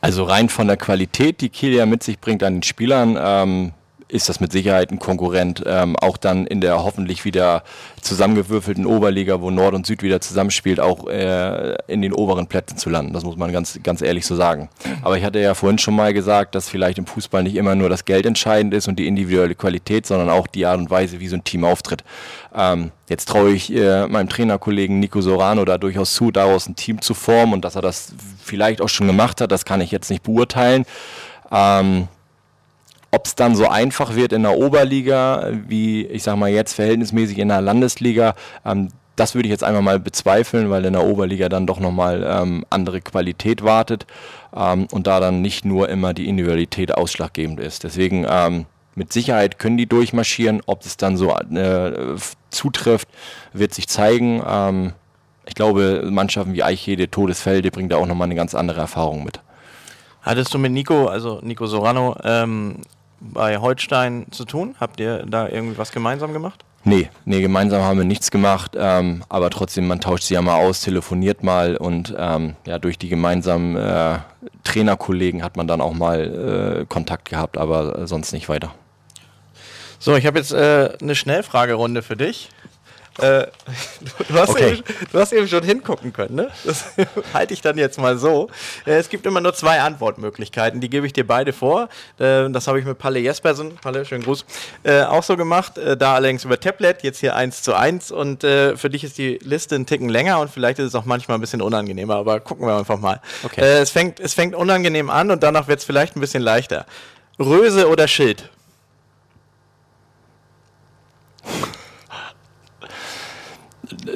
[0.00, 3.72] Also rein von der Qualität, die Kilia mit sich bringt an den Spielern, ähm,
[4.08, 7.64] ist das mit Sicherheit ein Konkurrent, ähm, auch dann in der hoffentlich wieder
[8.00, 12.88] zusammengewürfelten Oberliga, wo Nord und Süd wieder zusammenspielt, auch äh, in den oberen Plätzen zu
[12.88, 13.12] landen.
[13.12, 14.68] Das muss man ganz, ganz ehrlich so sagen.
[15.02, 17.88] Aber ich hatte ja vorhin schon mal gesagt, dass vielleicht im Fußball nicht immer nur
[17.88, 21.28] das Geld entscheidend ist und die individuelle Qualität, sondern auch die Art und Weise, wie
[21.28, 22.04] so ein Team auftritt.
[22.54, 27.02] Ähm, jetzt traue ich äh, meinem Trainerkollegen Nico Sorano da durchaus zu, daraus ein Team
[27.02, 30.10] zu formen und dass er das vielleicht auch schon gemacht hat, das kann ich jetzt
[30.10, 30.84] nicht beurteilen.
[31.50, 32.08] Ähm,
[33.16, 37.38] ob es dann so einfach wird in der Oberliga, wie ich sage mal jetzt verhältnismäßig
[37.38, 41.48] in der Landesliga, ähm, das würde ich jetzt einmal mal bezweifeln, weil in der Oberliga
[41.48, 44.06] dann doch nochmal ähm, andere Qualität wartet
[44.54, 47.84] ähm, und da dann nicht nur immer die Individualität ausschlaggebend ist.
[47.84, 50.60] Deswegen ähm, mit Sicherheit können die durchmarschieren.
[50.66, 52.16] Ob es dann so äh,
[52.50, 53.08] zutrifft,
[53.54, 54.42] wird sich zeigen.
[54.46, 54.92] Ähm,
[55.46, 59.40] ich glaube, Mannschaften wie Eichede, Todesfelde bringen da auch nochmal eine ganz andere Erfahrung mit.
[60.20, 62.82] Hattest du mit Nico, also Nico Sorano, ähm,
[63.20, 64.74] bei Holstein zu tun?
[64.80, 66.64] Habt ihr da irgendwie was gemeinsam gemacht?
[66.84, 70.54] Nee, nee, gemeinsam haben wir nichts gemacht, ähm, aber trotzdem, man tauscht sich ja mal
[70.54, 74.18] aus, telefoniert mal und ähm, ja, durch die gemeinsamen äh,
[74.62, 78.72] Trainerkollegen hat man dann auch mal äh, Kontakt gehabt, aber sonst nicht weiter.
[79.98, 82.50] So, ich habe jetzt äh, eine Schnellfragerunde für dich.
[83.18, 83.46] Äh,
[84.28, 84.72] du, hast okay.
[84.72, 86.50] eben, du, hast eben, schon hingucken können, ne?
[86.64, 86.84] Das
[87.34, 88.48] halte ich dann jetzt mal so.
[88.86, 91.88] Äh, es gibt immer nur zwei Antwortmöglichkeiten, die gebe ich dir beide vor.
[92.18, 94.44] Äh, das habe ich mit Palle Jespersen, Palle, schönen Gruß,
[94.82, 95.74] äh, auch so gemacht.
[95.76, 98.10] Da allerdings über Tablet, jetzt hier eins zu eins.
[98.10, 101.38] Und für dich ist die Liste ein Ticken länger und vielleicht ist es auch manchmal
[101.38, 103.20] ein bisschen unangenehmer, aber gucken wir einfach mal.
[103.44, 103.60] Okay.
[103.60, 106.86] es, fängt, es fängt unangenehm an und danach wird es vielleicht ein bisschen leichter.
[107.38, 108.50] Röse oder Schild?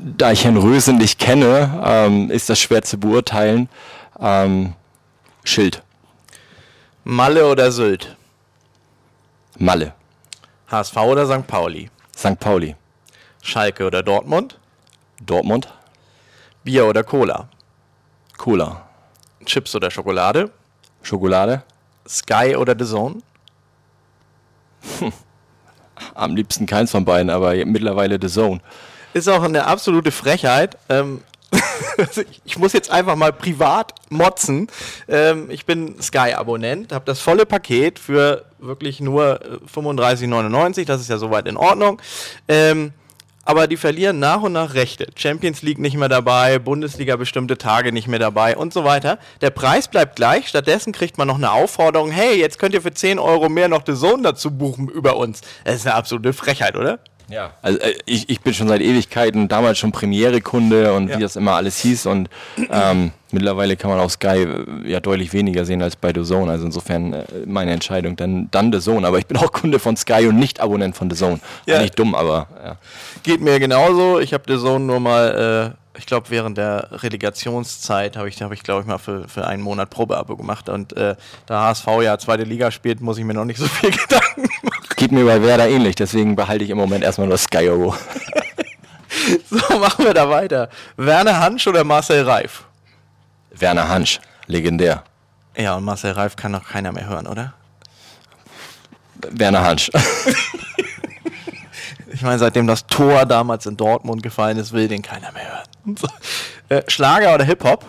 [0.01, 3.69] Da ich Herrn Röse nicht kenne, ähm, ist das schwer zu beurteilen.
[4.19, 4.75] Ähm,
[5.45, 5.83] Schild.
[7.05, 8.17] Malle oder Sylt?
[9.59, 9.95] Malle.
[10.71, 11.47] HSV oder St.
[11.47, 11.91] Pauli?
[12.17, 12.39] St.
[12.39, 12.77] Pauli.
[13.43, 14.59] Schalke oder Dortmund?
[15.25, 15.73] Dortmund.
[16.63, 17.49] Bier oder Cola?
[18.37, 18.89] Cola.
[19.45, 20.51] Chips oder Schokolade?
[21.03, 21.63] Schokolade.
[22.07, 23.23] Sky oder The Zone?
[24.99, 25.13] Hm.
[26.15, 28.61] Am liebsten keins von beiden, aber mittlerweile The Zone
[29.13, 30.77] ist auch eine absolute Frechheit.
[30.89, 31.23] Ähm,
[32.45, 34.69] ich muss jetzt einfach mal privat motzen.
[35.09, 39.41] Ähm, ich bin Sky-Abonnent, habe das volle Paket für wirklich nur
[39.75, 40.81] 35,99.
[40.81, 42.01] Äh, das ist ja soweit in Ordnung.
[42.49, 42.93] Ähm,
[43.45, 45.09] aber die verlieren nach und nach Rechte.
[45.17, 49.19] Champions League nicht mehr dabei, Bundesliga bestimmte Tage nicht mehr dabei und so weiter.
[49.41, 52.93] Der Preis bleibt gleich, stattdessen kriegt man noch eine Aufforderung, hey, jetzt könnt ihr für
[52.93, 55.41] 10 Euro mehr noch The Zone dazu buchen über uns.
[55.65, 57.01] Das ist eine absolute Frechheit, oder?
[57.31, 57.53] Ja.
[57.63, 61.19] Also äh, ich, ich bin schon seit Ewigkeiten damals schon Premiere-Kunde und ja.
[61.19, 62.29] wie das immer alles hieß und
[62.71, 66.51] ähm, mittlerweile kann man auf Sky äh, ja deutlich weniger sehen als bei The Zone.
[66.51, 69.07] Also insofern äh, meine Entscheidung dann, dann The Zone.
[69.07, 71.41] Aber ich bin auch Kunde von Sky und nicht Abonnent von The Zone.
[71.67, 71.81] Ja.
[71.81, 72.77] Nicht dumm, aber ja.
[73.23, 74.19] Geht mir genauso.
[74.21, 78.53] Ich habe The Zone nur mal äh, ich glaube, während der Relegationszeit habe ich, hab
[78.53, 80.69] ich glaube ich, mal für, für einen Monat Probeabo gemacht.
[80.69, 83.91] Und äh, da HSV ja zweite Liga spielt, muss ich mir noch nicht so viel
[83.91, 84.87] Gedanken machen.
[84.97, 87.95] Geht mir bei Werder ähnlich, deswegen behalte ich im Moment erstmal nur Sky Euro.
[89.51, 90.69] so, machen wir da weiter.
[90.97, 92.65] Werner Hansch oder Marcel Reif?
[93.51, 95.03] Werner Hansch, legendär.
[95.57, 97.55] Ja, und Marcel Reif kann noch keiner mehr hören, oder?
[99.31, 99.91] Werner Hansch.
[102.13, 105.70] ich meine, seitdem das Tor damals in Dortmund gefallen ist, will den keiner mehr hören.
[106.69, 107.85] Äh, Schlager oder Hip-Hop?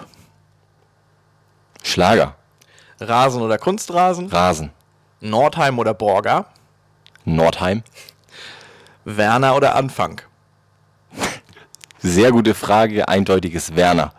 [1.84, 2.36] Schlager.
[3.00, 4.28] Rasen oder Kunstrasen?
[4.30, 4.72] Rasen.
[5.20, 6.46] Nordheim oder Borger?
[7.26, 7.84] Nordheim.
[9.06, 10.22] Werner oder Anfang?
[12.00, 14.14] Sehr gute Frage, eindeutiges Werner.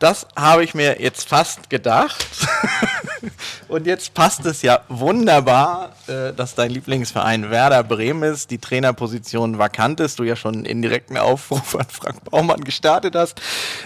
[0.00, 2.26] Das habe ich mir jetzt fast gedacht.
[3.68, 9.58] Und jetzt passt es ja wunderbar, äh, dass dein Lieblingsverein Werder Bremen ist, die Trainerposition
[9.58, 13.42] vakant ist, du ja schon einen indirekten Aufruf an Frank Baumann gestartet hast.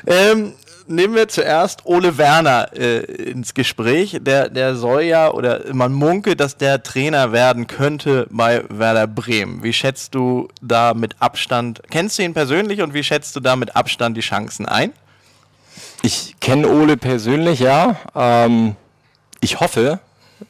[0.07, 0.55] Ähm,
[0.87, 4.17] nehmen wir zuerst Ole Werner äh, ins Gespräch.
[4.21, 9.65] Der, der soll ja, oder man munkelt, dass der Trainer werden könnte bei Werder Bremen.
[9.65, 13.57] Wie schätzt du da mit Abstand, kennst du ihn persönlich und wie schätzt du da
[13.57, 14.93] mit Abstand die Chancen ein?
[16.05, 17.97] Ich kenne Ole persönlich, ja.
[18.15, 18.77] Ähm,
[19.41, 20.01] ich hoffe,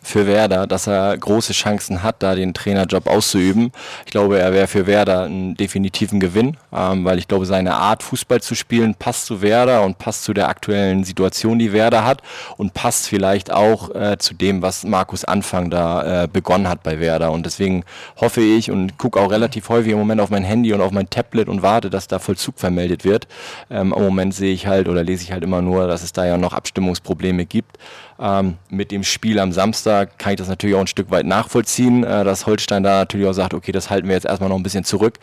[0.03, 3.73] für Werder, dass er große Chancen hat, da den Trainerjob auszuüben.
[4.05, 8.03] Ich glaube, er wäre für Werder einen definitiven Gewinn, ähm, weil ich glaube, seine Art,
[8.03, 12.23] Fußball zu spielen, passt zu Werder und passt zu der aktuellen Situation, die Werder hat
[12.57, 17.01] und passt vielleicht auch äh, zu dem, was Markus Anfang da äh, begonnen hat bei
[17.01, 17.33] Werder.
[17.33, 17.85] Und deswegen
[18.21, 21.11] hoffe ich und gucke auch relativ häufig im Moment auf mein Handy und auf mein
[21.11, 23.27] Tablet und warte, dass da Vollzug vermeldet wird.
[23.71, 26.27] Ähm, Im Moment sehe ich halt oder lese ich halt immer nur, dass es da
[26.27, 27.79] ja noch Abstimmungsprobleme gibt.
[28.25, 32.05] Ähm, mit dem Spiel am Samstag kann ich das natürlich auch ein Stück weit nachvollziehen,
[32.05, 34.63] äh, dass Holstein da natürlich auch sagt, okay, das halten wir jetzt erstmal noch ein
[34.63, 35.19] bisschen zurück.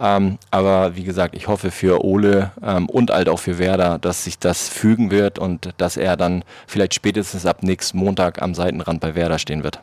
[0.00, 4.22] Ähm, aber wie gesagt, ich hoffe für Ole ähm, und halt auch für Werder, dass
[4.22, 9.00] sich das fügen wird und dass er dann vielleicht spätestens ab nächsten Montag am Seitenrand
[9.00, 9.80] bei Werder stehen wird.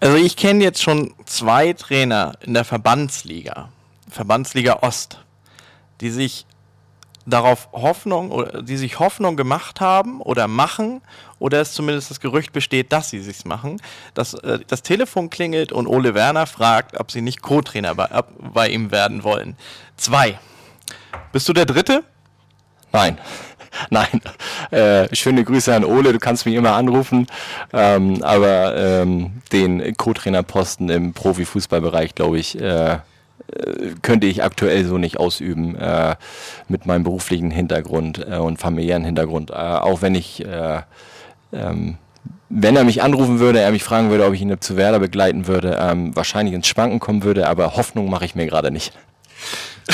[0.00, 3.70] Also ich kenne jetzt schon zwei Trainer in der Verbandsliga,
[4.06, 5.24] Verbandsliga Ost,
[6.02, 6.44] die sich
[7.30, 11.00] darauf Hoffnung oder die sich Hoffnung gemacht haben oder machen
[11.38, 13.80] oder es zumindest das Gerücht besteht, dass sie sich's machen,
[14.14, 18.68] dass äh, das Telefon klingelt und Ole Werner fragt, ob sie nicht Co-Trainer bei, bei
[18.68, 19.56] ihm werden wollen.
[19.96, 20.38] Zwei.
[21.32, 22.04] Bist du der Dritte?
[22.92, 23.18] Nein.
[23.90, 24.20] Nein,
[24.72, 27.28] äh, schöne Grüße an Ole, du kannst mich immer anrufen,
[27.72, 32.98] ähm, aber ähm, den Co-Trainer-Posten im Profifußballbereich, glaube ich, äh,
[34.02, 36.16] könnte ich aktuell so nicht ausüben äh,
[36.68, 39.50] mit meinem beruflichen Hintergrund äh, und familiären Hintergrund.
[39.50, 40.82] Äh, auch wenn ich, äh,
[41.52, 41.98] ähm,
[42.48, 45.46] wenn er mich anrufen würde, er mich fragen würde, ob ich ihn zu Werder begleiten
[45.46, 48.92] würde, ähm, wahrscheinlich ins Schwanken kommen würde, aber Hoffnung mache ich mir gerade nicht.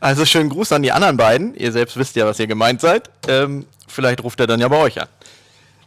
[0.00, 1.54] Also schönen Gruß an die anderen beiden.
[1.54, 3.08] Ihr selbst wisst ja, was ihr gemeint seid.
[3.26, 5.08] Ähm, vielleicht ruft er dann ja bei euch an.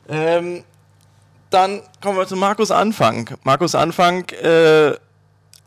[0.09, 0.63] Ähm,
[1.51, 3.29] dann kommen wir zu Markus Anfang.
[3.43, 4.93] Markus Anfang äh,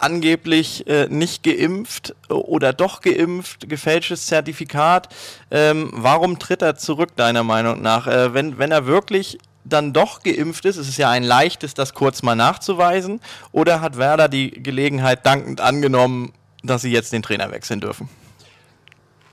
[0.03, 5.09] angeblich äh, nicht geimpft oder doch geimpft, gefälschtes Zertifikat.
[5.51, 8.07] Ähm, warum tritt er zurück, deiner Meinung nach?
[8.07, 11.95] Äh, wenn, wenn er wirklich dann doch geimpft ist, ist es ja ein leichtes, das
[11.95, 13.21] kurz mal nachzuweisen.
[13.53, 16.33] Oder hat Werder die Gelegenheit dankend angenommen,
[16.63, 18.09] dass sie jetzt den Trainer wechseln dürfen?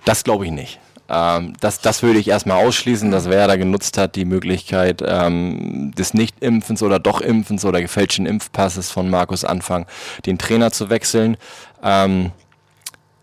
[0.06, 0.80] Das glaube ich nicht.
[1.10, 6.14] Ähm, das, das würde ich erstmal ausschließen, dass Werder genutzt hat, die Möglichkeit ähm, des
[6.14, 9.86] Nicht-Impfens oder Doch-Impfens oder gefälschten Impfpasses von Markus Anfang,
[10.26, 11.38] den Trainer zu wechseln.
[11.84, 12.32] Ähm,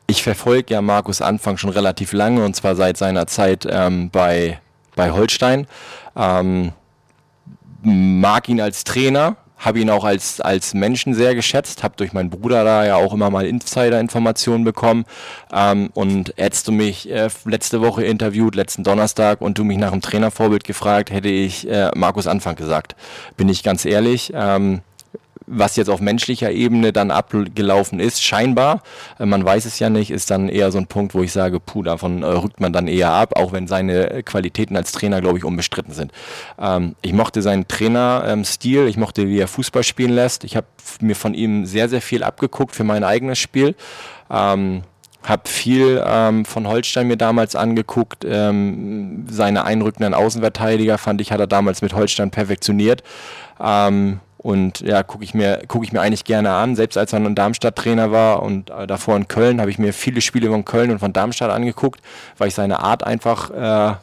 [0.07, 4.61] ich verfolge ja Markus Anfang schon relativ lange und zwar seit seiner Zeit ähm, bei,
[4.97, 5.67] bei Holstein.
[6.17, 6.73] Ähm,
[7.83, 12.31] mag ihn als Trainer, habe ihn auch als, als Menschen sehr geschätzt, habe durch meinen
[12.31, 15.05] Bruder da ja auch immer mal Insider-Informationen bekommen.
[15.53, 19.91] Ähm, und hättest du mich äh, letzte Woche interviewt, letzten Donnerstag, und du mich nach
[19.91, 22.97] dem Trainervorbild gefragt, hätte ich äh, Markus Anfang gesagt.
[23.37, 24.33] Bin ich ganz ehrlich.
[24.35, 24.83] Ähm,
[25.47, 28.83] was jetzt auf menschlicher Ebene dann abgelaufen ist, scheinbar,
[29.19, 31.61] äh, man weiß es ja nicht, ist dann eher so ein Punkt, wo ich sage,
[31.61, 35.39] puh, davon äh, rückt man dann eher ab, auch wenn seine Qualitäten als Trainer, glaube
[35.39, 36.13] ich, unbestritten sind.
[36.59, 40.45] Ähm, ich mochte seinen Trainerstil, ähm, ich mochte, wie er Fußball spielen lässt.
[40.45, 40.67] Ich habe
[41.01, 43.75] mir von ihm sehr, sehr viel abgeguckt für mein eigenes Spiel.
[44.31, 44.83] Ähm,
[45.25, 48.25] habe viel ähm, von Holstein mir damals angeguckt.
[48.29, 53.03] Ähm, seine einrückenden Außenverteidiger fand ich, hat er damals mit Holstein perfektioniert.
[53.59, 56.77] Ähm, und ja, gucke ich, mir gucke ich mir eigentlich gerne an.
[56.77, 60.21] Selbst als er ein Darmstadt-Trainer war und äh, davor in Köln, habe ich mir viele
[60.21, 62.03] Spiele von Köln und von Darmstadt angeguckt,
[62.37, 63.97] weil ich seine Art einfach äh,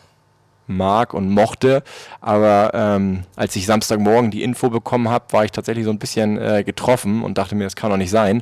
[0.66, 1.84] mag und mochte.
[2.22, 6.40] Aber ähm, als ich Samstagmorgen die Info bekommen habe, war ich tatsächlich so ein bisschen
[6.40, 8.42] äh, getroffen und dachte mir, das kann doch nicht sein.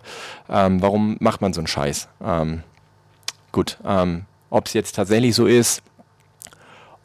[0.50, 2.08] Ähm, warum macht man so einen Scheiß?
[2.26, 2.64] Ähm,
[3.52, 5.82] gut, ähm, ob es jetzt tatsächlich so ist,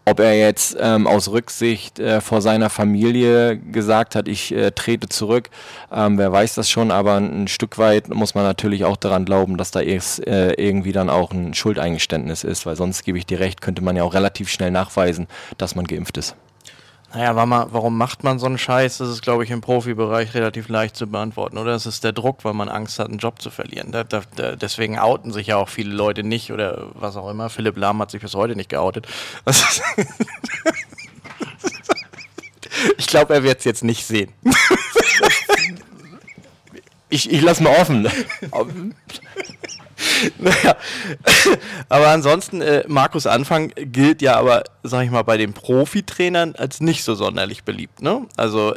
[0.04, 5.08] ob er jetzt ähm, aus Rücksicht äh, vor seiner Familie gesagt hat, ich äh, trete
[5.08, 5.50] zurück,
[5.92, 9.56] ähm, wer weiß das schon, aber ein, Stück weit muss man natürlich auch daran glauben,
[9.56, 13.40] dass da erst, äh, irgendwie dann auch ein Schuldeingeständnis ist, weil sonst gebe ich dir
[13.40, 16.36] recht, könnte man ja auch relativ schnell nachweisen, dass man geimpft ist.
[17.14, 18.98] Naja, warum macht man so einen Scheiß?
[18.98, 21.72] Das ist, glaube ich, im Profibereich relativ leicht zu beantworten, oder?
[21.74, 23.92] Es ist der Druck, weil man Angst hat, einen Job zu verlieren.
[23.92, 27.50] Da, da, da, deswegen outen sich ja auch viele Leute nicht oder was auch immer.
[27.50, 29.06] Philipp Lahm hat sich bis heute nicht geoutet.
[32.98, 34.32] ich glaube, er wird es jetzt nicht sehen.
[37.10, 38.08] ich ich lasse mal offen.
[40.38, 40.76] naja,
[41.88, 46.80] aber ansonsten, äh, Markus Anfang gilt ja aber, sag ich mal, bei den Profitrainern als
[46.80, 48.02] nicht so sonderlich beliebt.
[48.02, 48.26] Ne?
[48.36, 48.74] Also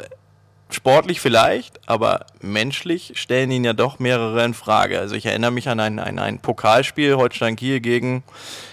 [0.70, 4.98] sportlich vielleicht, aber menschlich stellen ihn ja doch mehrere in Frage.
[4.98, 8.22] Also ich erinnere mich an ein, ein, ein Pokalspiel Holstein Kiel gegen,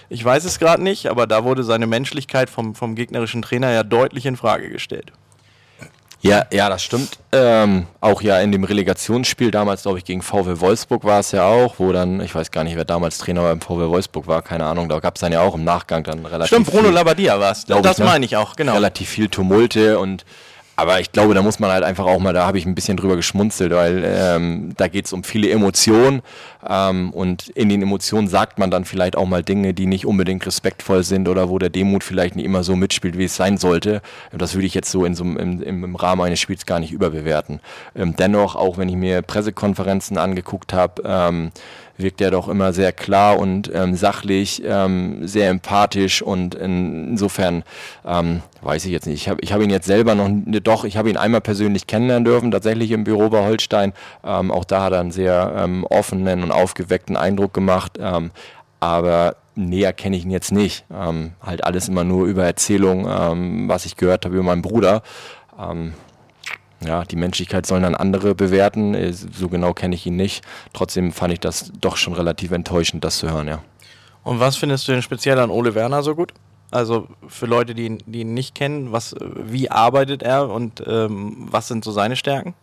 [0.08, 3.82] ich weiß es gerade nicht, aber da wurde seine Menschlichkeit vom, vom gegnerischen Trainer ja
[3.82, 5.12] deutlich in Frage gestellt.
[6.20, 7.18] Ja, ja, das stimmt.
[7.32, 11.44] Ähm, auch ja in dem Relegationsspiel damals, glaube ich, gegen VW Wolfsburg war es ja
[11.46, 14.64] auch, wo dann, ich weiß gar nicht, wer damals Trainer beim VW Wolfsburg war, keine
[14.64, 17.52] Ahnung, da gab es dann ja auch im Nachgang dann relativ Stimmt, Bruno Labbadia war
[17.52, 18.04] es, das ne?
[18.04, 18.74] meine ich auch, genau.
[18.74, 20.24] Relativ viel Tumulte und
[20.76, 22.98] aber ich glaube, da muss man halt einfach auch mal, da habe ich ein bisschen
[22.98, 26.20] drüber geschmunzelt, weil ähm, da geht es um viele Emotionen
[26.68, 30.46] ähm, und in den Emotionen sagt man dann vielleicht auch mal Dinge, die nicht unbedingt
[30.46, 34.02] respektvoll sind oder wo der Demut vielleicht nicht immer so mitspielt, wie es sein sollte.
[34.32, 37.60] Das würde ich jetzt so in so im, im Rahmen eines Spiels gar nicht überbewerten.
[37.94, 41.52] Ähm, dennoch, auch wenn ich mir Pressekonferenzen angeguckt habe, ähm,
[41.98, 47.64] wirkt er doch immer sehr klar und ähm, sachlich, ähm, sehr empathisch und in, insofern
[48.06, 49.22] ähm, weiß ich jetzt nicht.
[49.22, 50.28] Ich habe ich hab ihn jetzt selber noch,
[50.62, 53.92] doch, ich habe ihn einmal persönlich kennenlernen dürfen, tatsächlich im Büro bei Holstein.
[54.24, 57.98] Ähm, auch da hat er einen sehr ähm, offenen und aufgeweckten Eindruck gemacht.
[58.00, 58.30] Ähm,
[58.80, 60.84] aber näher kenne ich ihn jetzt nicht.
[60.92, 65.02] Ähm, halt alles immer nur über Erzählungen, ähm, was ich gehört habe über meinen Bruder.
[65.58, 65.94] Ähm,
[66.86, 68.94] ja, die Menschlichkeit sollen dann andere bewerten.
[68.94, 70.44] Äh, so genau kenne ich ihn nicht.
[70.72, 73.62] Trotzdem fand ich das doch schon relativ enttäuschend, das zu hören, ja.
[74.22, 76.32] Und was findest du denn speziell an Ole Werner so gut?
[76.70, 81.46] Also für Leute, die ihn, die ihn nicht kennen, was, wie arbeitet er und ähm,
[81.50, 82.54] was sind so seine Stärken?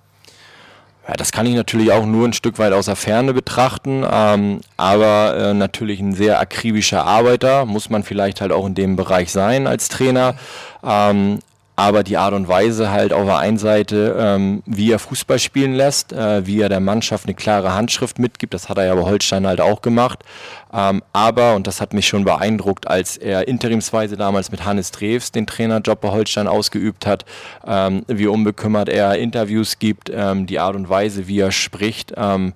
[1.07, 4.61] Ja, das kann ich natürlich auch nur ein Stück weit aus der Ferne betrachten, ähm,
[4.77, 9.31] aber äh, natürlich ein sehr akribischer Arbeiter, muss man vielleicht halt auch in dem Bereich
[9.31, 10.35] sein als Trainer.
[10.81, 11.39] Ähm,
[11.75, 15.73] aber die Art und Weise halt auf der einen Seite, ähm, wie er Fußball spielen
[15.73, 19.01] lässt, äh, wie er der Mannschaft eine klare Handschrift mitgibt, das hat er ja bei
[19.01, 20.19] Holstein halt auch gemacht.
[20.71, 25.31] Ähm, aber, und das hat mich schon beeindruckt, als er interimsweise damals mit Hannes Drews
[25.31, 27.25] den Trainerjob bei Holstein ausgeübt hat,
[27.65, 32.13] ähm, wie unbekümmert er Interviews gibt, ähm, die Art und Weise, wie er spricht.
[32.17, 32.53] Ähm,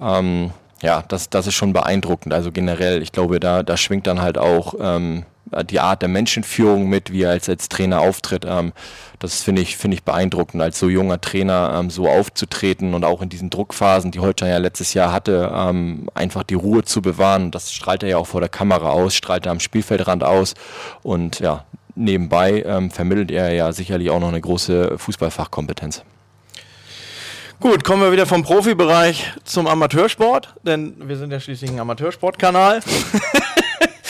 [0.00, 0.50] ähm,
[0.82, 2.32] ja, das, das ist schon beeindruckend.
[2.32, 5.24] Also generell, ich glaube, da, da schwingt dann halt auch ähm,
[5.70, 8.44] die Art der Menschenführung mit, wie er als, als Trainer auftritt.
[8.46, 8.72] Ähm,
[9.18, 13.22] das finde ich, finde ich beeindruckend, als so junger Trainer ähm, so aufzutreten und auch
[13.22, 17.50] in diesen Druckphasen, die Holstein ja letztes Jahr hatte, ähm, einfach die Ruhe zu bewahren.
[17.50, 20.54] Das strahlt er ja auch vor der Kamera aus, strahlt er am Spielfeldrand aus
[21.02, 26.02] und ja, nebenbei ähm, vermittelt er ja sicherlich auch noch eine große Fußballfachkompetenz.
[27.60, 32.80] Gut, kommen wir wieder vom Profibereich zum Amateursport, denn wir sind ja schließlich ein Amateursportkanal.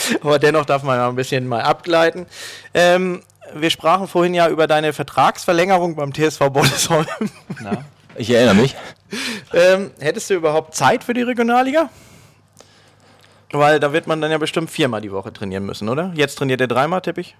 [0.21, 2.25] aber dennoch darf man ja ein bisschen mal abgleiten.
[2.73, 3.21] Ähm,
[3.53, 7.07] wir sprachen vorhin ja über deine Vertragsverlängerung beim TSV Bollesholm.
[7.61, 7.83] Na,
[8.15, 8.75] ich erinnere mich.
[9.53, 11.89] ähm, hättest du überhaupt Zeit für die Regionalliga?
[13.51, 16.11] Weil da wird man dann ja bestimmt viermal die Woche trainieren müssen, oder?
[16.13, 17.35] Jetzt trainiert er dreimal, tippe ich.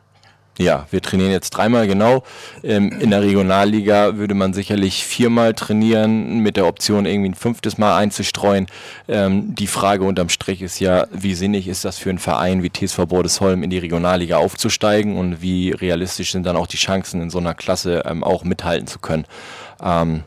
[0.58, 2.24] Ja, wir trainieren jetzt dreimal genau.
[2.64, 7.78] Ähm, in der Regionalliga würde man sicherlich viermal trainieren, mit der Option irgendwie ein fünftes
[7.78, 8.68] Mal einzustreuen.
[9.08, 12.72] Ähm, die Frage unterm Strich ist ja, wie sinnig ist das für einen Verein wie
[12.72, 17.30] TSV Bordesholm in die Regionalliga aufzusteigen und wie realistisch sind dann auch die Chancen in
[17.30, 19.24] so einer Klasse ähm, auch mithalten zu können.
[19.82, 20.24] Ähm,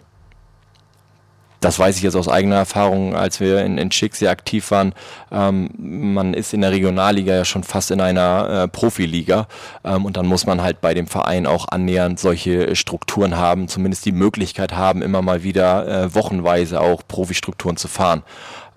[1.62, 4.94] das weiß ich jetzt aus eigener Erfahrung, als wir in, in Schick sehr aktiv waren.
[5.30, 9.46] Ähm, man ist in der Regionalliga ja schon fast in einer äh, Profiliga
[9.84, 14.04] ähm, und dann muss man halt bei dem Verein auch annähernd solche Strukturen haben, zumindest
[14.04, 18.24] die Möglichkeit haben, immer mal wieder äh, wochenweise auch Profistrukturen zu fahren.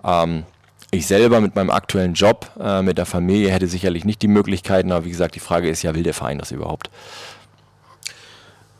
[0.04, 0.44] Ähm,
[0.92, 4.92] ich selber mit meinem aktuellen Job, äh, mit der Familie, hätte sicherlich nicht die Möglichkeiten,
[4.92, 6.88] aber wie gesagt, die Frage ist ja, will der Verein das überhaupt?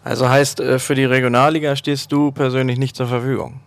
[0.05, 3.61] Also heißt, äh, für die Regionalliga stehst du persönlich nicht zur Verfügung?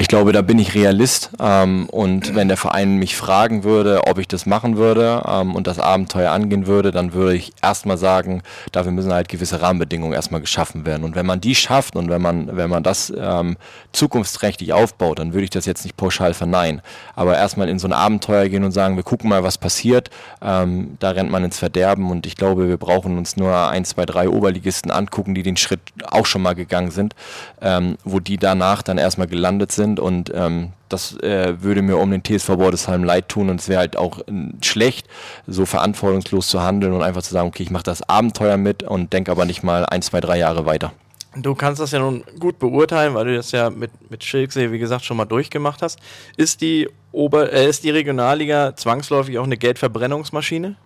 [0.00, 1.30] Ich glaube, da bin ich Realist.
[1.40, 5.66] Ähm, und wenn der Verein mich fragen würde, ob ich das machen würde ähm, und
[5.66, 10.40] das Abenteuer angehen würde, dann würde ich erstmal sagen, dafür müssen halt gewisse Rahmenbedingungen erstmal
[10.40, 11.02] geschaffen werden.
[11.02, 13.56] Und wenn man die schafft und wenn man, wenn man das ähm,
[13.90, 16.80] zukunftsträchtig aufbaut, dann würde ich das jetzt nicht pauschal verneinen.
[17.16, 20.96] Aber erstmal in so ein Abenteuer gehen und sagen, wir gucken mal, was passiert, ähm,
[21.00, 22.08] da rennt man ins Verderben.
[22.12, 25.80] Und ich glaube, wir brauchen uns nur ein, zwei, drei Oberligisten angucken, die den Schritt
[26.08, 27.16] auch schon mal gegangen sind,
[27.60, 32.10] ähm, wo die danach dann erstmal gelandet sind und ähm, das äh, würde mir um
[32.10, 34.22] den TSV Bordesheim leid tun und es wäre halt auch äh,
[34.62, 35.06] schlecht,
[35.46, 39.12] so verantwortungslos zu handeln und einfach zu sagen, okay, ich mache das Abenteuer mit und
[39.12, 40.92] denke aber nicht mal ein, zwei, drei Jahre weiter.
[41.36, 44.78] Du kannst das ja nun gut beurteilen, weil du das ja mit, mit Schilksee, wie
[44.78, 45.98] gesagt, schon mal durchgemacht hast.
[46.36, 50.76] Ist die, Ober äh, ist die Regionalliga zwangsläufig auch eine Geldverbrennungsmaschine?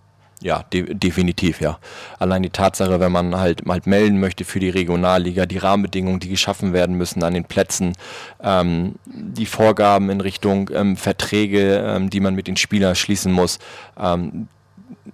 [0.43, 1.79] Ja, de definitiv, ja.
[2.19, 6.19] Allein die Tatsache, wenn man halt mal halt melden möchte für die Regionalliga, die Rahmenbedingungen,
[6.19, 7.93] die geschaffen werden müssen an den Plätzen,
[8.41, 13.57] ähm, die Vorgaben in Richtung ähm, Verträge, ähm, die man mit den Spielern schließen muss,
[13.97, 14.49] ähm,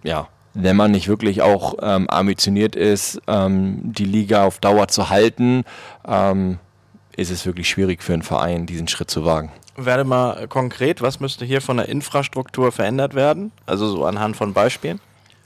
[0.02, 5.10] ja, wenn man nicht wirklich auch ähm, ambitioniert ist, ähm, die Liga auf Dauer zu
[5.10, 5.63] halten,
[7.15, 11.22] ist es wirklich schwierig für einen Verein, diesen Schritt zu wagen werde mal konkret, was
[11.22, 13.54] müsste hier von der Infrastruktur verändert werden?
[13.65, 15.00] Also so anhand von Beispielen?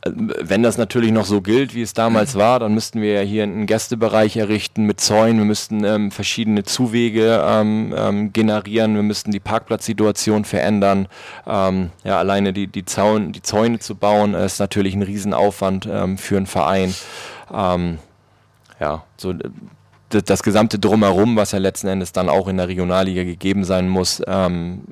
[0.06, 3.44] Wenn das natürlich noch so gilt, wie es damals war, dann müssten wir ja hier
[3.44, 5.38] einen Gästebereich errichten mit Zäunen.
[5.38, 8.96] Wir müssten ähm, verschiedene Zuwege ähm, ähm, generieren.
[8.96, 11.08] Wir müssten die Parkplatzsituation verändern.
[11.48, 16.18] Ähm, ja, alleine die, die, Zaun, die Zäune zu bauen, ist natürlich ein Riesenaufwand ähm,
[16.18, 16.94] für einen Verein.
[17.54, 18.00] Ähm,
[18.82, 19.34] ja, so
[20.10, 24.22] das gesamte Drumherum, was ja letzten Endes dann auch in der Regionalliga gegeben sein muss,
[24.28, 24.84] ähm,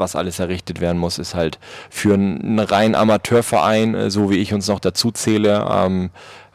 [0.00, 1.58] was alles errichtet werden muss, ist halt
[1.90, 6.10] für einen rein Amateurverein, äh, so wie ich uns noch dazu zähle, ähm,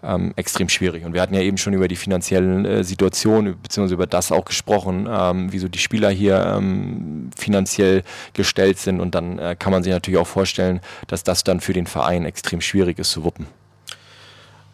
[0.06, 1.04] ähm, extrem schwierig.
[1.06, 4.46] Und wir hatten ja eben schon über die finanziellen äh, Situationen, beziehungsweise über das auch
[4.46, 8.04] gesprochen, ähm, wieso die Spieler hier ähm, finanziell
[8.34, 9.00] gestellt sind.
[9.00, 12.26] Und dann äh, kann man sich natürlich auch vorstellen, dass das dann für den Verein
[12.26, 13.48] extrem schwierig ist zu wuppen.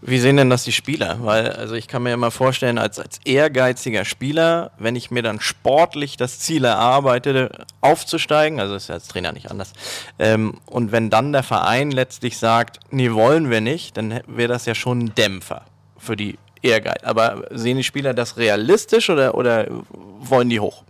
[0.04, 1.18] Wie sehen denn das die Spieler?
[1.22, 5.40] Weil, also ich kann mir immer vorstellen, als, als ehrgeiziger Spieler, wenn ich mir dann
[5.40, 9.74] sportlich das Ziel erarbeite, aufzusteigen, also ist ja als Trainer nicht anders,
[10.18, 14.66] ähm, und wenn dann der Verein letztlich sagt, nee, wollen wir nicht, dann wäre das
[14.66, 15.66] ja schon ein Dämpfer
[16.00, 17.04] für die Ehrgeiz.
[17.04, 20.84] Aber sehen die Spieler das realistisch oder, oder wollen die hoch?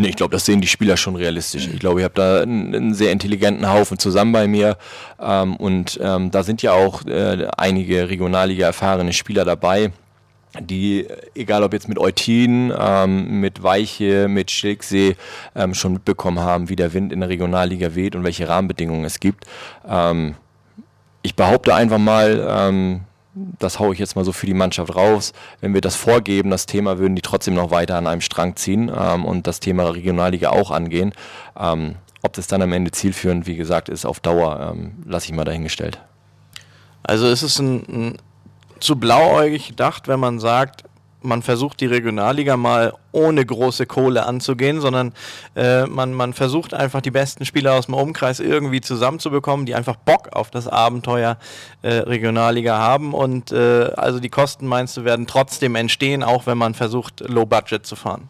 [0.00, 1.68] Nee, ich glaube, das sehen die Spieler schon realistisch.
[1.70, 4.78] Ich glaube, ich habe da einen, einen, sehr intelligenten Haufen zusammen bei mir.
[5.20, 9.92] Ähm, und ähm, da sind ja auch äh, einige Regionalliga erfahrene Spieler dabei.
[10.58, 15.16] die, egal ob jetzt mit Eutin, ähm, mit Weiche, mit Schilksee,
[15.54, 19.20] ähm, schon mitbekommen haben, wie der Wind in der Regionalliga weht und welche Rahmenbedingungen es
[19.20, 19.44] gibt.
[19.86, 20.34] Ähm,
[21.20, 23.00] ich behaupte einfach mal, ähm,
[23.34, 26.66] das haue ich jetzt mal so für die Mannschaft raus, wenn wir das vorgeben, das
[26.66, 30.50] Thema würden die trotzdem noch weiter an einem Strang ziehen ähm, und das Thema Regionalliga
[30.50, 31.12] auch angehen.
[31.58, 34.76] Ähm, ob das dann am Ende zielführend, wie gesagt, ist auf Dauer,
[35.06, 35.98] lasse ich mal dahingestellt.
[37.02, 38.18] Also ist es ein, ein
[38.78, 40.84] zu blauäugig gedacht, wenn man sagt,
[41.22, 45.12] man versucht die Regionalliga mal ohne große Kohle anzugehen, sondern
[45.56, 49.96] äh, man, man versucht einfach die besten Spieler aus dem Umkreis irgendwie zusammenzubekommen, die einfach
[49.96, 51.36] Bock auf das Abenteuer
[51.82, 53.14] äh, Regionalliga haben.
[53.14, 57.46] Und äh, also die Kosten, meinst du, werden trotzdem entstehen, auch wenn man versucht, Low
[57.46, 58.28] Budget zu fahren?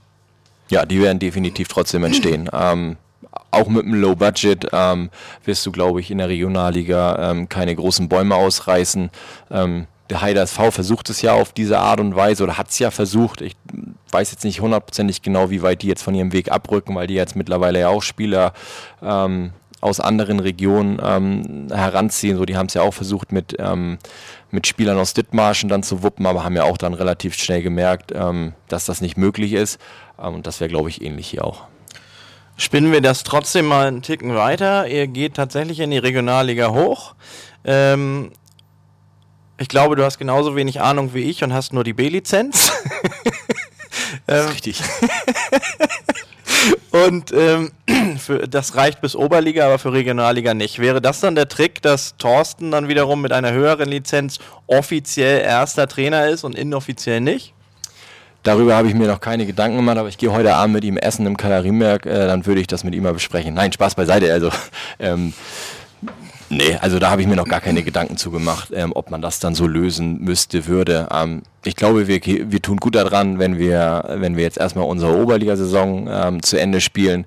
[0.68, 2.48] Ja, die werden definitiv trotzdem entstehen.
[2.52, 2.96] ähm,
[3.50, 5.10] auch mit einem Low Budget ähm,
[5.44, 9.10] wirst du, glaube ich, in der Regionalliga ähm, keine großen Bäume ausreißen.
[9.50, 12.78] Ähm, der Heider SV versucht es ja auf diese Art und Weise oder hat es
[12.78, 13.40] ja versucht.
[13.40, 13.56] Ich
[14.10, 17.14] weiß jetzt nicht hundertprozentig genau, wie weit die jetzt von ihrem Weg abrücken, weil die
[17.14, 18.52] jetzt mittlerweile ja auch Spieler
[19.02, 22.36] ähm, aus anderen Regionen ähm, heranziehen.
[22.36, 23.98] So, die haben es ja auch versucht mit, ähm,
[24.50, 28.12] mit Spielern aus Dithmarschen dann zu wuppen, aber haben ja auch dann relativ schnell gemerkt,
[28.14, 29.80] ähm, dass das nicht möglich ist.
[30.20, 31.64] Ähm, und das wäre, glaube ich, ähnlich hier auch.
[32.56, 34.86] Spinnen wir das trotzdem mal einen Ticken weiter.
[34.86, 37.14] Ihr geht tatsächlich in die Regionalliga hoch.
[37.64, 38.32] Ähm,
[39.60, 42.72] ich glaube, du hast genauso wenig Ahnung wie ich und hast nur die B-Lizenz.
[44.28, 44.82] ähm, richtig.
[46.90, 47.70] und ähm,
[48.18, 50.78] für, das reicht bis Oberliga, aber für Regionalliga nicht.
[50.78, 55.86] Wäre das dann der Trick, dass Thorsten dann wiederum mit einer höheren Lizenz offiziell erster
[55.86, 57.52] Trainer ist und inoffiziell nicht?
[58.42, 60.96] Darüber habe ich mir noch keine Gedanken gemacht, aber ich gehe heute Abend mit ihm
[60.96, 63.52] essen im Kalorienberg, äh, dann würde ich das mit ihm mal besprechen.
[63.52, 64.32] Nein, Spaß beiseite.
[64.32, 64.50] Also
[64.98, 65.34] ähm,
[66.52, 69.22] Nee, also da habe ich mir noch gar keine Gedanken zu gemacht, ähm, ob man
[69.22, 71.08] das dann so lösen müsste, würde.
[71.12, 75.16] Ähm, ich glaube, wir, wir tun gut daran, wenn wir, wenn wir jetzt erstmal unsere
[75.16, 77.24] Oberligasaison ähm, zu Ende spielen.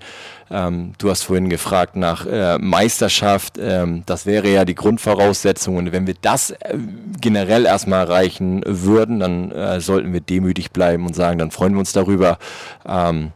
[0.52, 3.58] Ähm, du hast vorhin gefragt nach äh, Meisterschaft.
[3.58, 5.78] Ähm, das wäre ja die Grundvoraussetzung.
[5.78, 6.78] Und wenn wir das äh,
[7.22, 11.80] generell erstmal erreichen würden, dann äh, sollten wir demütig bleiben und sagen, dann freuen wir
[11.80, 12.40] uns darüber.
[12.86, 13.32] Ähm,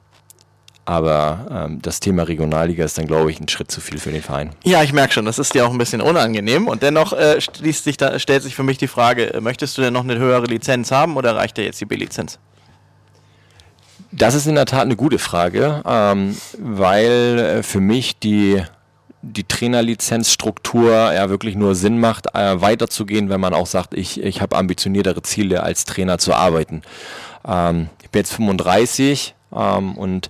[0.87, 4.21] aber ähm, das Thema Regionalliga ist dann, glaube ich, ein Schritt zu viel für den
[4.21, 4.51] Verein.
[4.63, 6.69] Ja, ich merke schon, das ist dir auch ein bisschen unangenehm.
[6.69, 9.91] Und dennoch äh, sich da, stellt sich für mich die Frage, äh, möchtest du denn
[9.91, 12.39] noch eine höhere Lizenz haben oder reicht dir jetzt die B-Lizenz?
[14.13, 18.63] Das ist in der Tat eine gute Frage, ähm, weil äh, für mich die,
[19.21, 24.41] die Trainerlizenzstruktur ja wirklich nur Sinn macht, äh, weiterzugehen, wenn man auch sagt, ich, ich
[24.41, 26.81] habe ambitioniertere Ziele als Trainer zu arbeiten.
[27.45, 30.29] Ähm, ich bin jetzt 35 ähm, und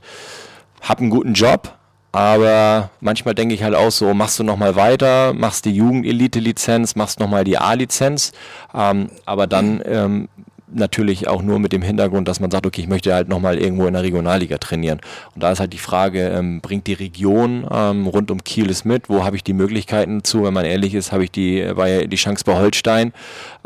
[0.82, 1.74] habe einen guten Job,
[2.12, 7.20] aber manchmal denke ich halt auch so, machst du nochmal weiter, machst die Jugendelite-Lizenz, machst
[7.20, 8.32] nochmal die A-Lizenz,
[8.74, 10.30] ähm, aber dann ähm,
[10.68, 13.88] natürlich auch nur mit dem Hintergrund, dass man sagt, okay, ich möchte halt nochmal irgendwo
[13.88, 15.00] in der Regionalliga trainieren.
[15.34, 18.84] Und da ist halt die Frage, ähm, bringt die Region ähm, rund um Kiel es
[18.84, 19.10] mit?
[19.10, 20.44] Wo habe ich die Möglichkeiten zu?
[20.44, 23.14] Wenn man ehrlich ist, habe ich die, bei, die Chance bei Holstein.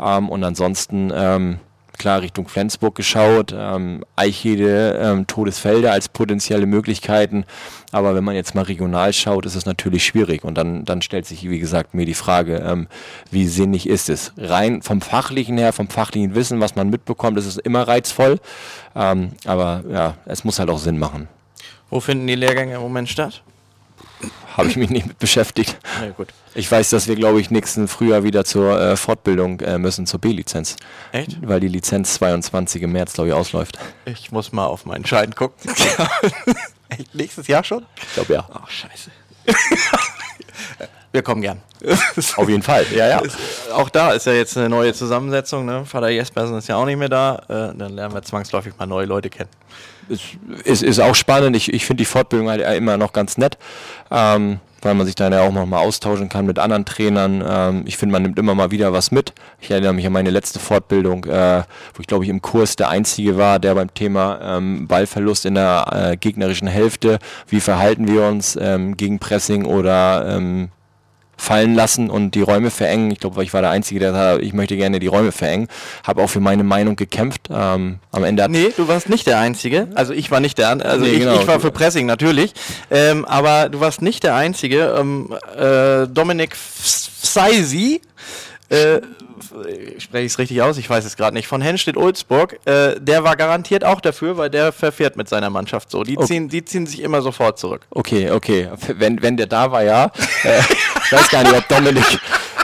[0.00, 1.58] Ähm, und ansonsten ähm,
[2.02, 7.44] klar Richtung Flensburg geschaut, ähm, Eichede, ähm, Todesfelde als potenzielle Möglichkeiten.
[7.92, 10.42] Aber wenn man jetzt mal regional schaut, ist es natürlich schwierig.
[10.42, 12.88] Und dann, dann stellt sich, wie gesagt, mir die Frage, ähm,
[13.30, 14.32] wie sinnig ist es?
[14.36, 18.40] Rein vom fachlichen her, vom fachlichen Wissen, was man mitbekommt, ist es immer reizvoll.
[18.96, 21.28] Ähm, aber ja, es muss halt auch Sinn machen.
[21.88, 23.44] Wo finden die Lehrgänge im Moment statt?
[24.56, 25.76] Habe ich mich nicht mit beschäftigt.
[26.02, 26.28] Ja, gut.
[26.54, 30.20] Ich weiß, dass wir, glaube ich, nächsten Frühjahr wieder zur äh, Fortbildung äh, müssen, zur
[30.20, 30.76] B-Lizenz.
[31.12, 31.38] Echt?
[31.46, 33.78] Weil die Lizenz 22 im März, glaube ich, ausläuft.
[34.04, 35.72] Ich muss mal auf meinen Schein gucken.
[36.88, 37.86] Echt, nächstes Jahr schon?
[37.96, 38.48] Ich glaube ja.
[38.52, 39.10] Ach, scheiße.
[41.12, 41.60] Wir kommen gern.
[42.36, 43.22] Auf jeden Fall, ja, ja.
[43.74, 45.66] Auch da ist ja jetzt eine neue Zusammensetzung.
[45.66, 45.84] Ne?
[45.84, 47.36] Vater Jespersen ist ja auch nicht mehr da.
[47.48, 49.50] Äh, dann lernen wir zwangsläufig mal neue Leute kennen
[50.08, 51.56] ist, ist, auch spannend.
[51.56, 53.58] Ich, ich finde die Fortbildung halt immer noch ganz nett,
[54.10, 57.44] ähm, weil man sich dann ja auch noch mal austauschen kann mit anderen Trainern.
[57.46, 59.32] Ähm, ich finde, man nimmt immer mal wieder was mit.
[59.60, 61.62] Ich erinnere mich an meine letzte Fortbildung, äh,
[61.94, 65.54] wo ich glaube ich im Kurs der Einzige war, der beim Thema ähm, Ballverlust in
[65.54, 70.70] der äh, gegnerischen Hälfte, wie verhalten wir uns ähm, gegen Pressing oder ähm,
[71.42, 73.10] fallen lassen und die Räume verengen.
[73.10, 75.66] Ich glaube, ich war der Einzige, der sagt, ich möchte gerne die Räume verengen.
[76.04, 77.48] Habe auch für meine Meinung gekämpft.
[77.50, 79.88] Ähm, am Ende nee, du warst nicht der Einzige.
[79.96, 81.40] Also ich war nicht der, also nee, ich, genau.
[81.40, 82.54] ich, war für Pressing natürlich.
[82.90, 84.94] Ähm, aber du warst nicht der Einzige.
[84.96, 86.56] Ähm, äh, Dominik
[88.68, 89.00] äh,
[89.98, 93.36] spreche ich es richtig aus, ich weiß es gerade nicht, von Henstedt-Ulzburg, äh, der war
[93.36, 96.02] garantiert auch dafür, weil der verfährt mit seiner Mannschaft so.
[96.02, 96.26] Die, okay.
[96.26, 97.86] ziehen, die ziehen sich immer sofort zurück.
[97.90, 98.68] Okay, okay.
[98.88, 100.10] Wenn, wenn der da war, ja.
[100.44, 100.60] Äh,
[101.04, 102.20] ich weiß gar nicht, ob Dominik,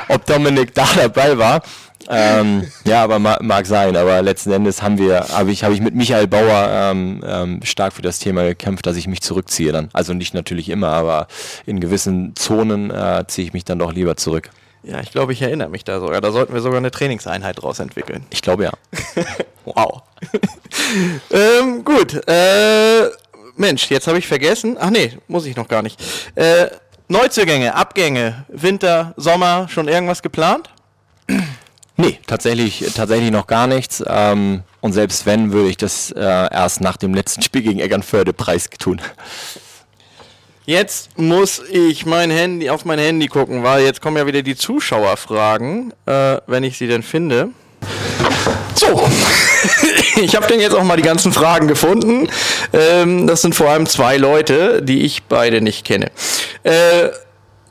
[0.08, 1.62] ob Dominik da dabei war.
[2.08, 3.96] ähm, ja, aber ma mag sein.
[3.96, 7.92] Aber letzten Endes haben wir, habe ich, habe ich mit Michael Bauer ähm, ähm, stark
[7.92, 9.90] für das Thema gekämpft, dass ich mich zurückziehe dann.
[9.92, 11.26] Also nicht natürlich immer, aber
[11.66, 14.50] in gewissen Zonen äh, ziehe ich mich dann doch lieber zurück.
[14.82, 16.20] Ja, ich glaube, ich erinnere mich da sogar.
[16.20, 18.24] Da sollten wir sogar eine Trainingseinheit draus entwickeln.
[18.30, 18.72] Ich glaube ja.
[19.64, 20.02] wow.
[21.30, 22.14] ähm, gut.
[22.28, 23.08] Äh,
[23.56, 24.76] Mensch, jetzt habe ich vergessen.
[24.78, 26.00] Ach nee, muss ich noch gar nicht.
[26.36, 26.68] Äh,
[27.08, 30.70] Neuzugänge, Abgänge, Winter, Sommer, schon irgendwas geplant?
[32.00, 34.04] Nee, tatsächlich, tatsächlich noch gar nichts.
[34.06, 38.32] Ähm, und selbst wenn, würde ich das äh, erst nach dem letzten Spiel gegen Eggernförde
[38.32, 39.00] Preis tun.
[40.68, 44.54] Jetzt muss ich mein Handy auf mein Handy gucken, weil jetzt kommen ja wieder die
[44.54, 47.48] Zuschauerfragen, äh, wenn ich sie denn finde.
[48.74, 49.08] So,
[50.20, 52.28] ich habe denn jetzt auch mal die ganzen Fragen gefunden.
[52.74, 56.10] Ähm, das sind vor allem zwei Leute, die ich beide nicht kenne.
[56.64, 57.12] Äh,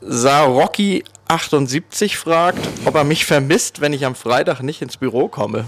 [0.00, 5.66] Sarocki 78 fragt, ob er mich vermisst, wenn ich am Freitag nicht ins Büro komme.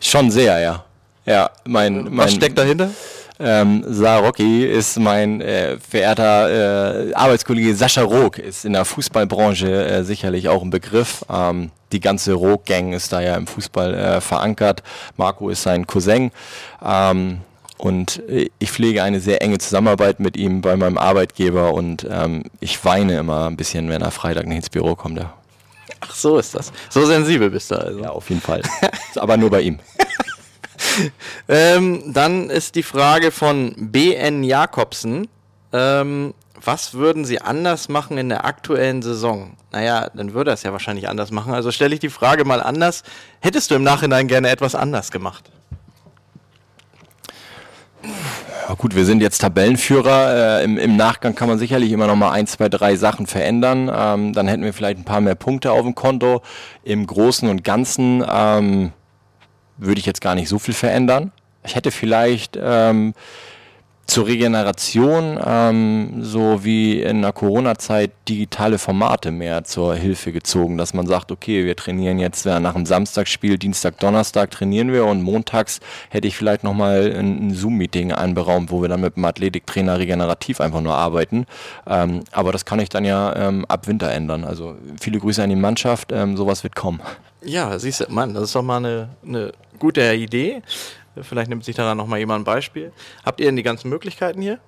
[0.00, 0.84] Schon sehr, ja.
[1.24, 2.90] Ja, mein, mein Was steckt dahinter?
[3.38, 10.04] Ähm, Sarocki ist mein äh, verehrter äh, Arbeitskollege Sascha Rook, ist in der Fußballbranche äh,
[10.04, 11.24] sicherlich auch ein Begriff.
[11.30, 14.82] Ähm, die ganze Rook-Gang ist da ja im Fußball äh, verankert.
[15.16, 16.30] Marco ist sein Cousin.
[16.84, 17.40] Ähm,
[17.78, 22.44] und äh, ich pflege eine sehr enge Zusammenarbeit mit ihm bei meinem Arbeitgeber und ähm,
[22.60, 25.18] ich weine immer ein bisschen, wenn er Freitag nicht ins Büro kommt.
[25.18, 25.34] Ja.
[26.00, 26.72] Ach, so ist das.
[26.88, 28.00] So sensibel bist du also.
[28.00, 28.62] Ja, auf jeden Fall.
[29.16, 29.78] Aber nur bei ihm.
[31.48, 35.28] ähm, dann ist die Frage von BN Jakobsen.
[35.72, 39.56] Ähm, was würden Sie anders machen in der aktuellen Saison?
[39.72, 41.54] Naja, dann würde er es ja wahrscheinlich anders machen.
[41.54, 43.02] Also stelle ich die Frage mal anders.
[43.40, 45.50] Hättest du im Nachhinein gerne etwas anders gemacht?
[48.68, 50.60] Ja, gut, wir sind jetzt Tabellenführer.
[50.60, 53.90] Äh, im, im, Nachgang kann man sicherlich immer noch mal ein, zwei, drei Sachen verändern.
[53.94, 56.42] Ähm, dann hätten wir vielleicht ein paar mehr Punkte auf dem Konto.
[56.82, 58.92] Im Großen und Ganzen ähm,
[59.78, 61.32] würde ich jetzt gar nicht so viel verändern.
[61.64, 63.14] Ich hätte vielleicht ähm,
[64.06, 70.94] zur Regeneration, ähm, so wie in der Corona-Zeit, digitale Formate mehr zur Hilfe gezogen, dass
[70.94, 75.80] man sagt, okay, wir trainieren jetzt nach dem Samstagsspiel, Dienstag, Donnerstag trainieren wir und montags
[76.08, 80.60] hätte ich vielleicht nochmal ein, ein Zoom-Meeting einberaumt, wo wir dann mit dem Athletiktrainer regenerativ
[80.60, 81.46] einfach nur arbeiten.
[81.86, 84.44] Ähm, aber das kann ich dann ja ähm, ab Winter ändern.
[84.44, 87.00] Also viele Grüße an die Mannschaft, ähm, sowas wird kommen.
[87.42, 90.62] Ja, siehst du, Mann, das ist doch mal eine, eine gute Idee.
[91.22, 92.92] Vielleicht nimmt sich daran nochmal jemand ein Beispiel.
[93.24, 94.58] Habt ihr denn die ganzen Möglichkeiten hier?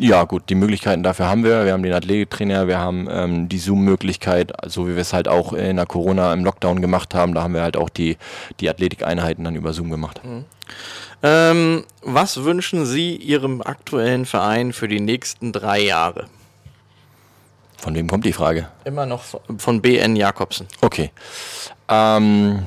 [0.00, 1.66] Ja, gut, die Möglichkeiten dafür haben wir.
[1.66, 5.52] Wir haben den Athletiktrainer, wir haben ähm, die Zoom-Möglichkeit, so wie wir es halt auch
[5.52, 7.34] in der Corona im Lockdown gemacht haben.
[7.34, 8.16] Da haben wir halt auch die,
[8.60, 10.22] die Athletikeinheiten dann über Zoom gemacht.
[10.24, 10.44] Mhm.
[11.22, 16.28] Ähm, was wünschen Sie Ihrem aktuellen Verein für die nächsten drei Jahre?
[17.76, 18.68] Von wem kommt die Frage?
[18.84, 19.22] Immer noch
[19.58, 20.66] von BN Jakobsen.
[20.80, 21.10] Okay.
[21.88, 22.64] Ähm,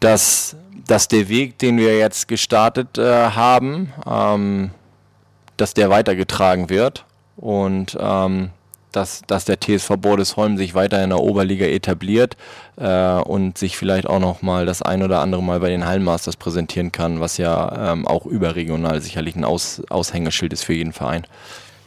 [0.00, 4.70] dass, dass der Weg, den wir jetzt gestartet äh, haben, ähm,
[5.56, 7.04] dass der weitergetragen wird
[7.36, 8.50] und ähm,
[8.92, 12.36] dass, dass der TSV Bordesholm sich weiter in der Oberliga etabliert
[12.76, 16.36] äh, und sich vielleicht auch noch mal das ein oder andere Mal bei den Hallenmasters
[16.36, 21.26] präsentieren kann, was ja ähm, auch überregional sicherlich ein Aus, Aushängeschild ist für jeden Verein.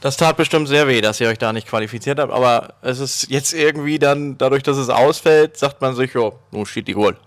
[0.01, 3.29] Das tat bestimmt sehr weh, dass ihr euch da nicht qualifiziert habt, aber es ist
[3.29, 7.17] jetzt irgendwie dann, dadurch, dass es ausfällt, sagt man sich, jo, nun steht die Goal.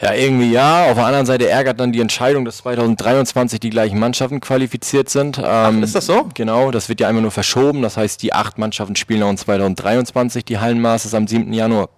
[0.00, 0.86] Ja, irgendwie ja.
[0.86, 5.38] Auf der anderen Seite ärgert dann die Entscheidung, dass 2023 die gleichen Mannschaften qualifiziert sind.
[5.38, 6.28] Ähm, Ach, ist das so?
[6.34, 7.82] Genau, das wird ja einmal nur verschoben.
[7.82, 11.52] Das heißt, die acht Mannschaften spielen auch in 2023 die Hallenmasters am 7.
[11.52, 11.88] Januar.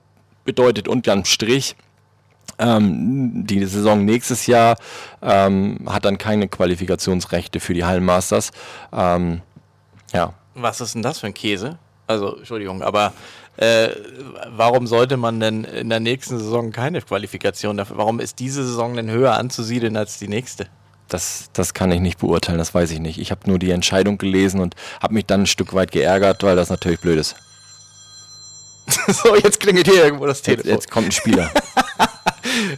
[0.45, 1.77] Bedeutet unterm Strich,
[2.59, 4.77] ähm, die Saison nächstes Jahr
[5.23, 8.51] ähm, hat dann keine Qualifikationsrechte für die Hallenmasters.
[8.93, 9.43] Ähm,
[10.13, 10.33] ja.
[10.55, 11.79] Was ist denn das für ein Käse?
[12.07, 13.13] Also, Entschuldigung, aber
[13.59, 13.91] äh,
[14.51, 17.99] warum sollte man denn in der nächsten Saison keine Qualifikation dafür?
[17.99, 20.69] Warum ist diese Saison denn höher anzusiedeln als die nächste?
[21.09, 23.19] Das, das kann ich nicht beurteilen, das weiß ich nicht.
[23.19, 26.55] Ich habe nur die Entscheidung gelesen und habe mich dann ein Stück weit geärgert, weil
[26.55, 27.35] das natürlich blöd ist.
[29.09, 30.71] so, jetzt klingelt hier irgendwo das Telefon.
[30.71, 31.51] Jetzt, jetzt kommt ein Spieler.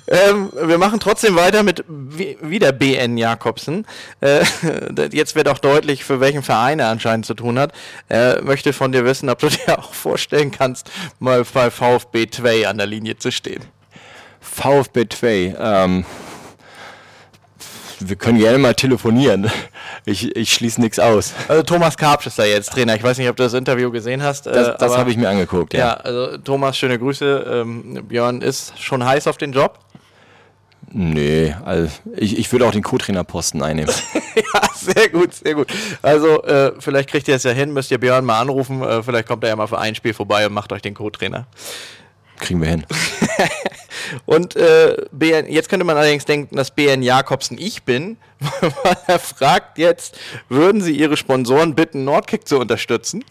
[0.07, 3.87] ähm, wir machen trotzdem weiter mit wieder BN Jakobsen.
[4.21, 4.45] Äh,
[5.13, 7.73] jetzt wird auch deutlich, für welchen Verein er anscheinend zu tun hat.
[8.09, 12.69] Er möchte von dir wissen, ob du dir auch vorstellen kannst, mal bei VfB 2
[12.69, 13.63] an der Linie zu stehen.
[14.41, 16.05] VfB 2, ähm,
[18.01, 19.51] wir können gerne mal telefonieren.
[20.05, 21.35] Ich, ich schließe nichts aus.
[21.49, 22.95] Also Thomas Karpsch ist da jetzt Trainer.
[22.97, 24.47] Ich weiß nicht, ob du das Interview gesehen hast.
[24.47, 25.81] Das, äh, das habe ich mir angeguckt, ja.
[25.81, 27.63] Ja, also Thomas, schöne Grüße.
[27.63, 29.79] Ähm, Björn ist schon heiß auf den Job.
[30.93, 33.95] Nee, also ich, ich würde auch den Co-Trainer-Posten einnehmen.
[34.35, 35.69] ja, sehr gut, sehr gut.
[36.03, 38.83] Also, äh, vielleicht kriegt ihr es ja hin, müsst ihr Björn mal anrufen.
[38.83, 41.47] Äh, vielleicht kommt er ja mal für ein Spiel vorbei und macht euch den Co-Trainer.
[42.41, 42.87] Kriegen wir hin.
[44.27, 48.17] und äh, BN, jetzt könnte man allerdings denken, dass BN Jakobsen ich bin,
[48.61, 50.19] weil er fragt jetzt,
[50.49, 53.25] würden Sie Ihre Sponsoren bitten, Nordkick zu unterstützen?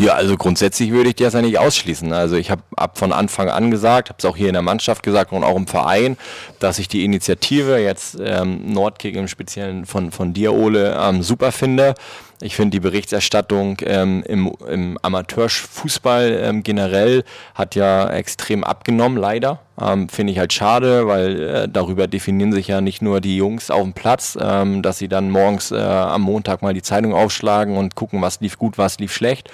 [0.00, 2.12] Ja, also grundsätzlich würde ich das ja nicht ausschließen.
[2.12, 5.02] Also ich habe ab von Anfang an gesagt, habe es auch hier in der Mannschaft
[5.02, 6.16] gesagt und auch im Verein,
[6.60, 11.50] dass ich die Initiative jetzt ähm, Nordkick im Speziellen von, von dir, Ole, ähm, super
[11.50, 11.94] finde.
[12.40, 17.24] Ich finde die Berichterstattung ähm, im, im Amateurfußball ähm, generell
[17.54, 19.60] hat ja extrem abgenommen, leider.
[19.80, 23.70] Ähm, finde ich halt schade, weil äh, darüber definieren sich ja nicht nur die Jungs
[23.70, 27.76] auf dem Platz, ähm, dass sie dann morgens äh, am Montag mal die Zeitung aufschlagen
[27.76, 29.50] und gucken, was lief gut, was lief schlecht.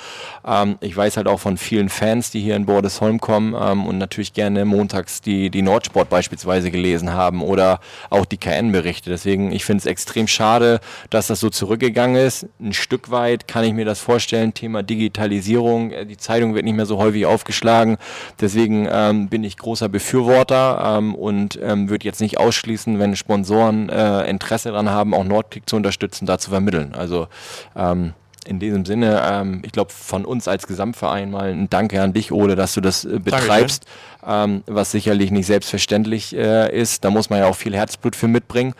[0.46, 3.98] Ähm, ich weiß halt auch von vielen Fans, die hier in Bordesholm kommen ähm, und
[3.98, 9.10] natürlich gerne montags die, die Nordsport beispielsweise gelesen haben oder auch die KN-Berichte.
[9.10, 10.80] Deswegen, ich finde es extrem schade,
[11.10, 12.46] dass das so zurückgegangen ist.
[12.60, 15.90] Ein Stück weit kann ich mir das vorstellen, Thema Digitalisierung.
[15.90, 17.96] Äh, die Zeitung wird nicht mehr so häufig aufgeschlagen.
[18.40, 23.16] Deswegen ähm, bin ich großer Befürworter Befürworter ähm, und ähm, würde jetzt nicht ausschließen, wenn
[23.16, 26.94] Sponsoren äh, Interesse daran haben, auch Nordkick zu unterstützen, da zu vermitteln.
[26.94, 27.28] Also
[27.76, 28.12] ähm,
[28.46, 32.32] in diesem Sinne, ähm, ich glaube, von uns als Gesamtverein mal ein Danke an dich,
[32.32, 33.86] Ole, dass du das äh, betreibst,
[34.26, 37.04] ähm, was sicherlich nicht selbstverständlich äh, ist.
[37.04, 38.74] Da muss man ja auch viel Herzblut für mitbringen.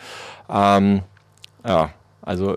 [0.49, 1.01] Ähm,
[1.65, 1.89] ja,
[2.21, 2.55] also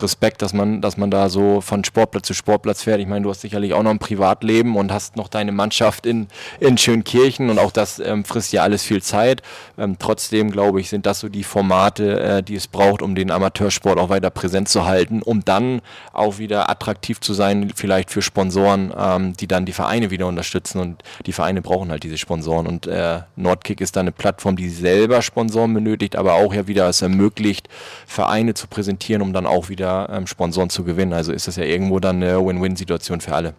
[0.00, 3.00] Respekt, dass man, dass man da so von Sportplatz zu Sportplatz fährt.
[3.00, 6.28] Ich meine, du hast sicherlich auch noch ein Privatleben und hast noch deine Mannschaft in,
[6.60, 9.42] in Schönkirchen und auch das ähm, frisst ja alles viel Zeit.
[9.78, 13.30] Ähm, trotzdem, glaube ich, sind das so die Formate, äh, die es braucht, um den
[13.30, 15.80] Amateursport auch weiter präsent zu halten, um dann
[16.12, 20.78] auch wieder attraktiv zu sein, vielleicht für Sponsoren, ähm, die dann die Vereine wieder unterstützen
[20.80, 24.68] und die Vereine brauchen halt diese Sponsoren und äh, Nordkick ist da eine Plattform, die
[24.68, 27.68] selber Sponsoren benötigt, aber auch ja wieder es ermöglicht,
[28.06, 31.12] Vereine zu präsentieren, um dann auch wieder wieder ähm, Sponsoren zu gewinnen.
[31.12, 33.54] Also ist das ja irgendwo dann eine Win-Win-Situation für alle.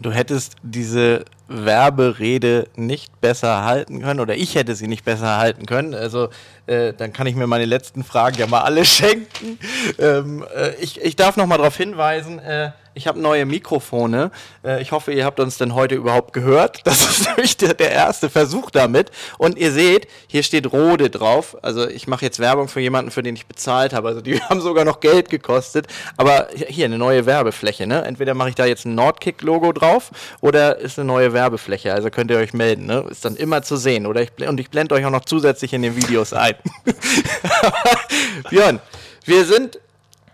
[0.00, 5.66] Du hättest diese Werberede nicht besser halten können oder ich hätte sie nicht besser halten
[5.66, 5.94] können.
[5.94, 6.28] Also
[6.66, 9.58] äh, dann kann ich mir meine letzten Fragen ja mal alle schenken.
[9.98, 14.32] Ähm, äh, ich, ich darf noch mal darauf hinweisen, äh, ich habe neue Mikrofone.
[14.64, 16.82] Äh, ich hoffe, ihr habt uns denn heute überhaupt gehört.
[16.88, 19.10] Das ist nämlich der, der erste Versuch damit.
[19.36, 21.56] Und ihr seht, hier steht Rode drauf.
[21.62, 24.08] Also ich mache jetzt Werbung für jemanden, für den ich bezahlt habe.
[24.08, 25.86] Also die haben sogar noch Geld gekostet.
[26.16, 27.86] Aber hier eine neue Werbefläche.
[27.86, 28.02] Ne?
[28.04, 31.37] Entweder mache ich da jetzt ein Nordkick-Logo drauf oder ist eine neue Werbefläche.
[31.40, 32.86] Also könnt ihr euch melden.
[32.86, 33.04] Ne?
[33.10, 34.06] Ist dann immer zu sehen.
[34.06, 36.54] Oder ich, und ich blende euch auch noch zusätzlich in den Videos ein.
[38.50, 38.80] Björn,
[39.24, 39.78] wir sind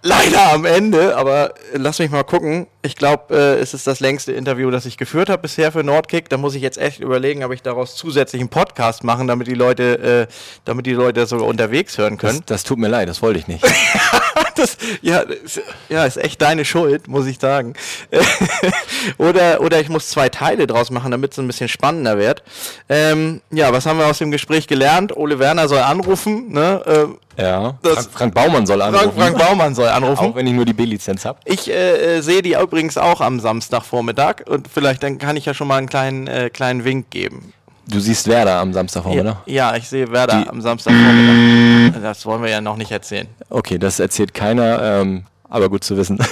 [0.05, 2.67] leider am Ende, aber lass mich mal gucken.
[2.83, 6.29] Ich glaube, äh, es ist das längste Interview, das ich geführt habe bisher für Nordkick.
[6.29, 9.55] Da muss ich jetzt echt überlegen, ob ich daraus zusätzlich einen Podcast machen, damit die
[9.55, 10.33] Leute, äh,
[10.65, 12.41] damit die Leute sogar unterwegs hören können.
[12.41, 13.65] Das, das tut mir leid, das wollte ich nicht.
[14.55, 17.75] das, ja, ist, ja, ist echt deine Schuld, muss ich sagen.
[19.19, 22.43] oder, oder ich muss zwei Teile draus machen, damit es ein bisschen spannender wird.
[22.89, 25.17] Ähm, ja, was haben wir aus dem Gespräch gelernt?
[25.17, 26.83] Ole Werner soll anrufen, ne?
[26.87, 29.13] Äh, ja, Frank, Frank, Baumann soll anrufen.
[29.13, 30.31] Frank, Frank Baumann soll anrufen.
[30.31, 31.41] Auch wenn ich nur die B-Lizenz habe.
[31.45, 35.55] Ich äh, äh, sehe die übrigens auch am Samstagvormittag und vielleicht dann kann ich ja
[35.55, 37.53] schon mal einen kleinen, äh, kleinen Wink geben.
[37.87, 39.37] Du siehst Werder am Samstagvormittag?
[39.47, 42.01] Ja, ja ich sehe Werder die am Samstagvormittag.
[42.03, 43.29] Das wollen wir ja noch nicht erzählen.
[43.51, 46.19] Okay, das erzählt keiner, ähm, aber gut zu wissen.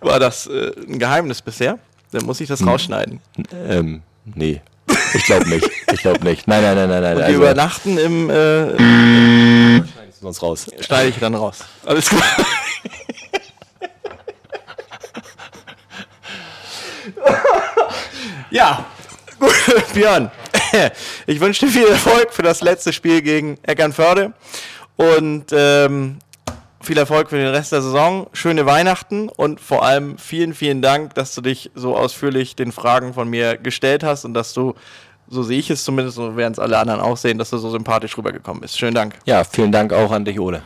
[0.00, 1.78] War das äh, ein Geheimnis bisher?
[2.12, 2.68] Dann muss ich das hm.
[2.68, 3.20] rausschneiden.
[3.68, 4.62] Ähm, nee.
[5.14, 5.68] Ich glaube nicht.
[5.92, 6.46] Ich glaube nicht.
[6.46, 7.16] Nein, nein, nein, nein, nein.
[7.16, 8.30] Und also, übernachten im.
[8.30, 10.70] Äh, schneidest du uns raus.
[10.80, 11.64] Schneide ich dann raus.
[11.84, 12.22] Alles klar.
[18.54, 18.84] Ja,
[19.94, 20.30] Björn.
[21.26, 24.32] Ich wünsche dir viel Erfolg für das letzte Spiel gegen Eckernförde
[24.96, 26.18] und ähm,
[26.80, 31.14] viel Erfolg für den Rest der Saison, schöne Weihnachten und vor allem vielen, vielen Dank,
[31.14, 34.74] dass du dich so ausführlich den Fragen von mir gestellt hast und dass du,
[35.28, 37.70] so sehe ich es zumindest, so werden es alle anderen auch sehen, dass du so
[37.70, 38.76] sympathisch rübergekommen bist.
[38.76, 39.14] Schönen Dank.
[39.26, 40.62] Ja, vielen Dank auch an dich, Ole.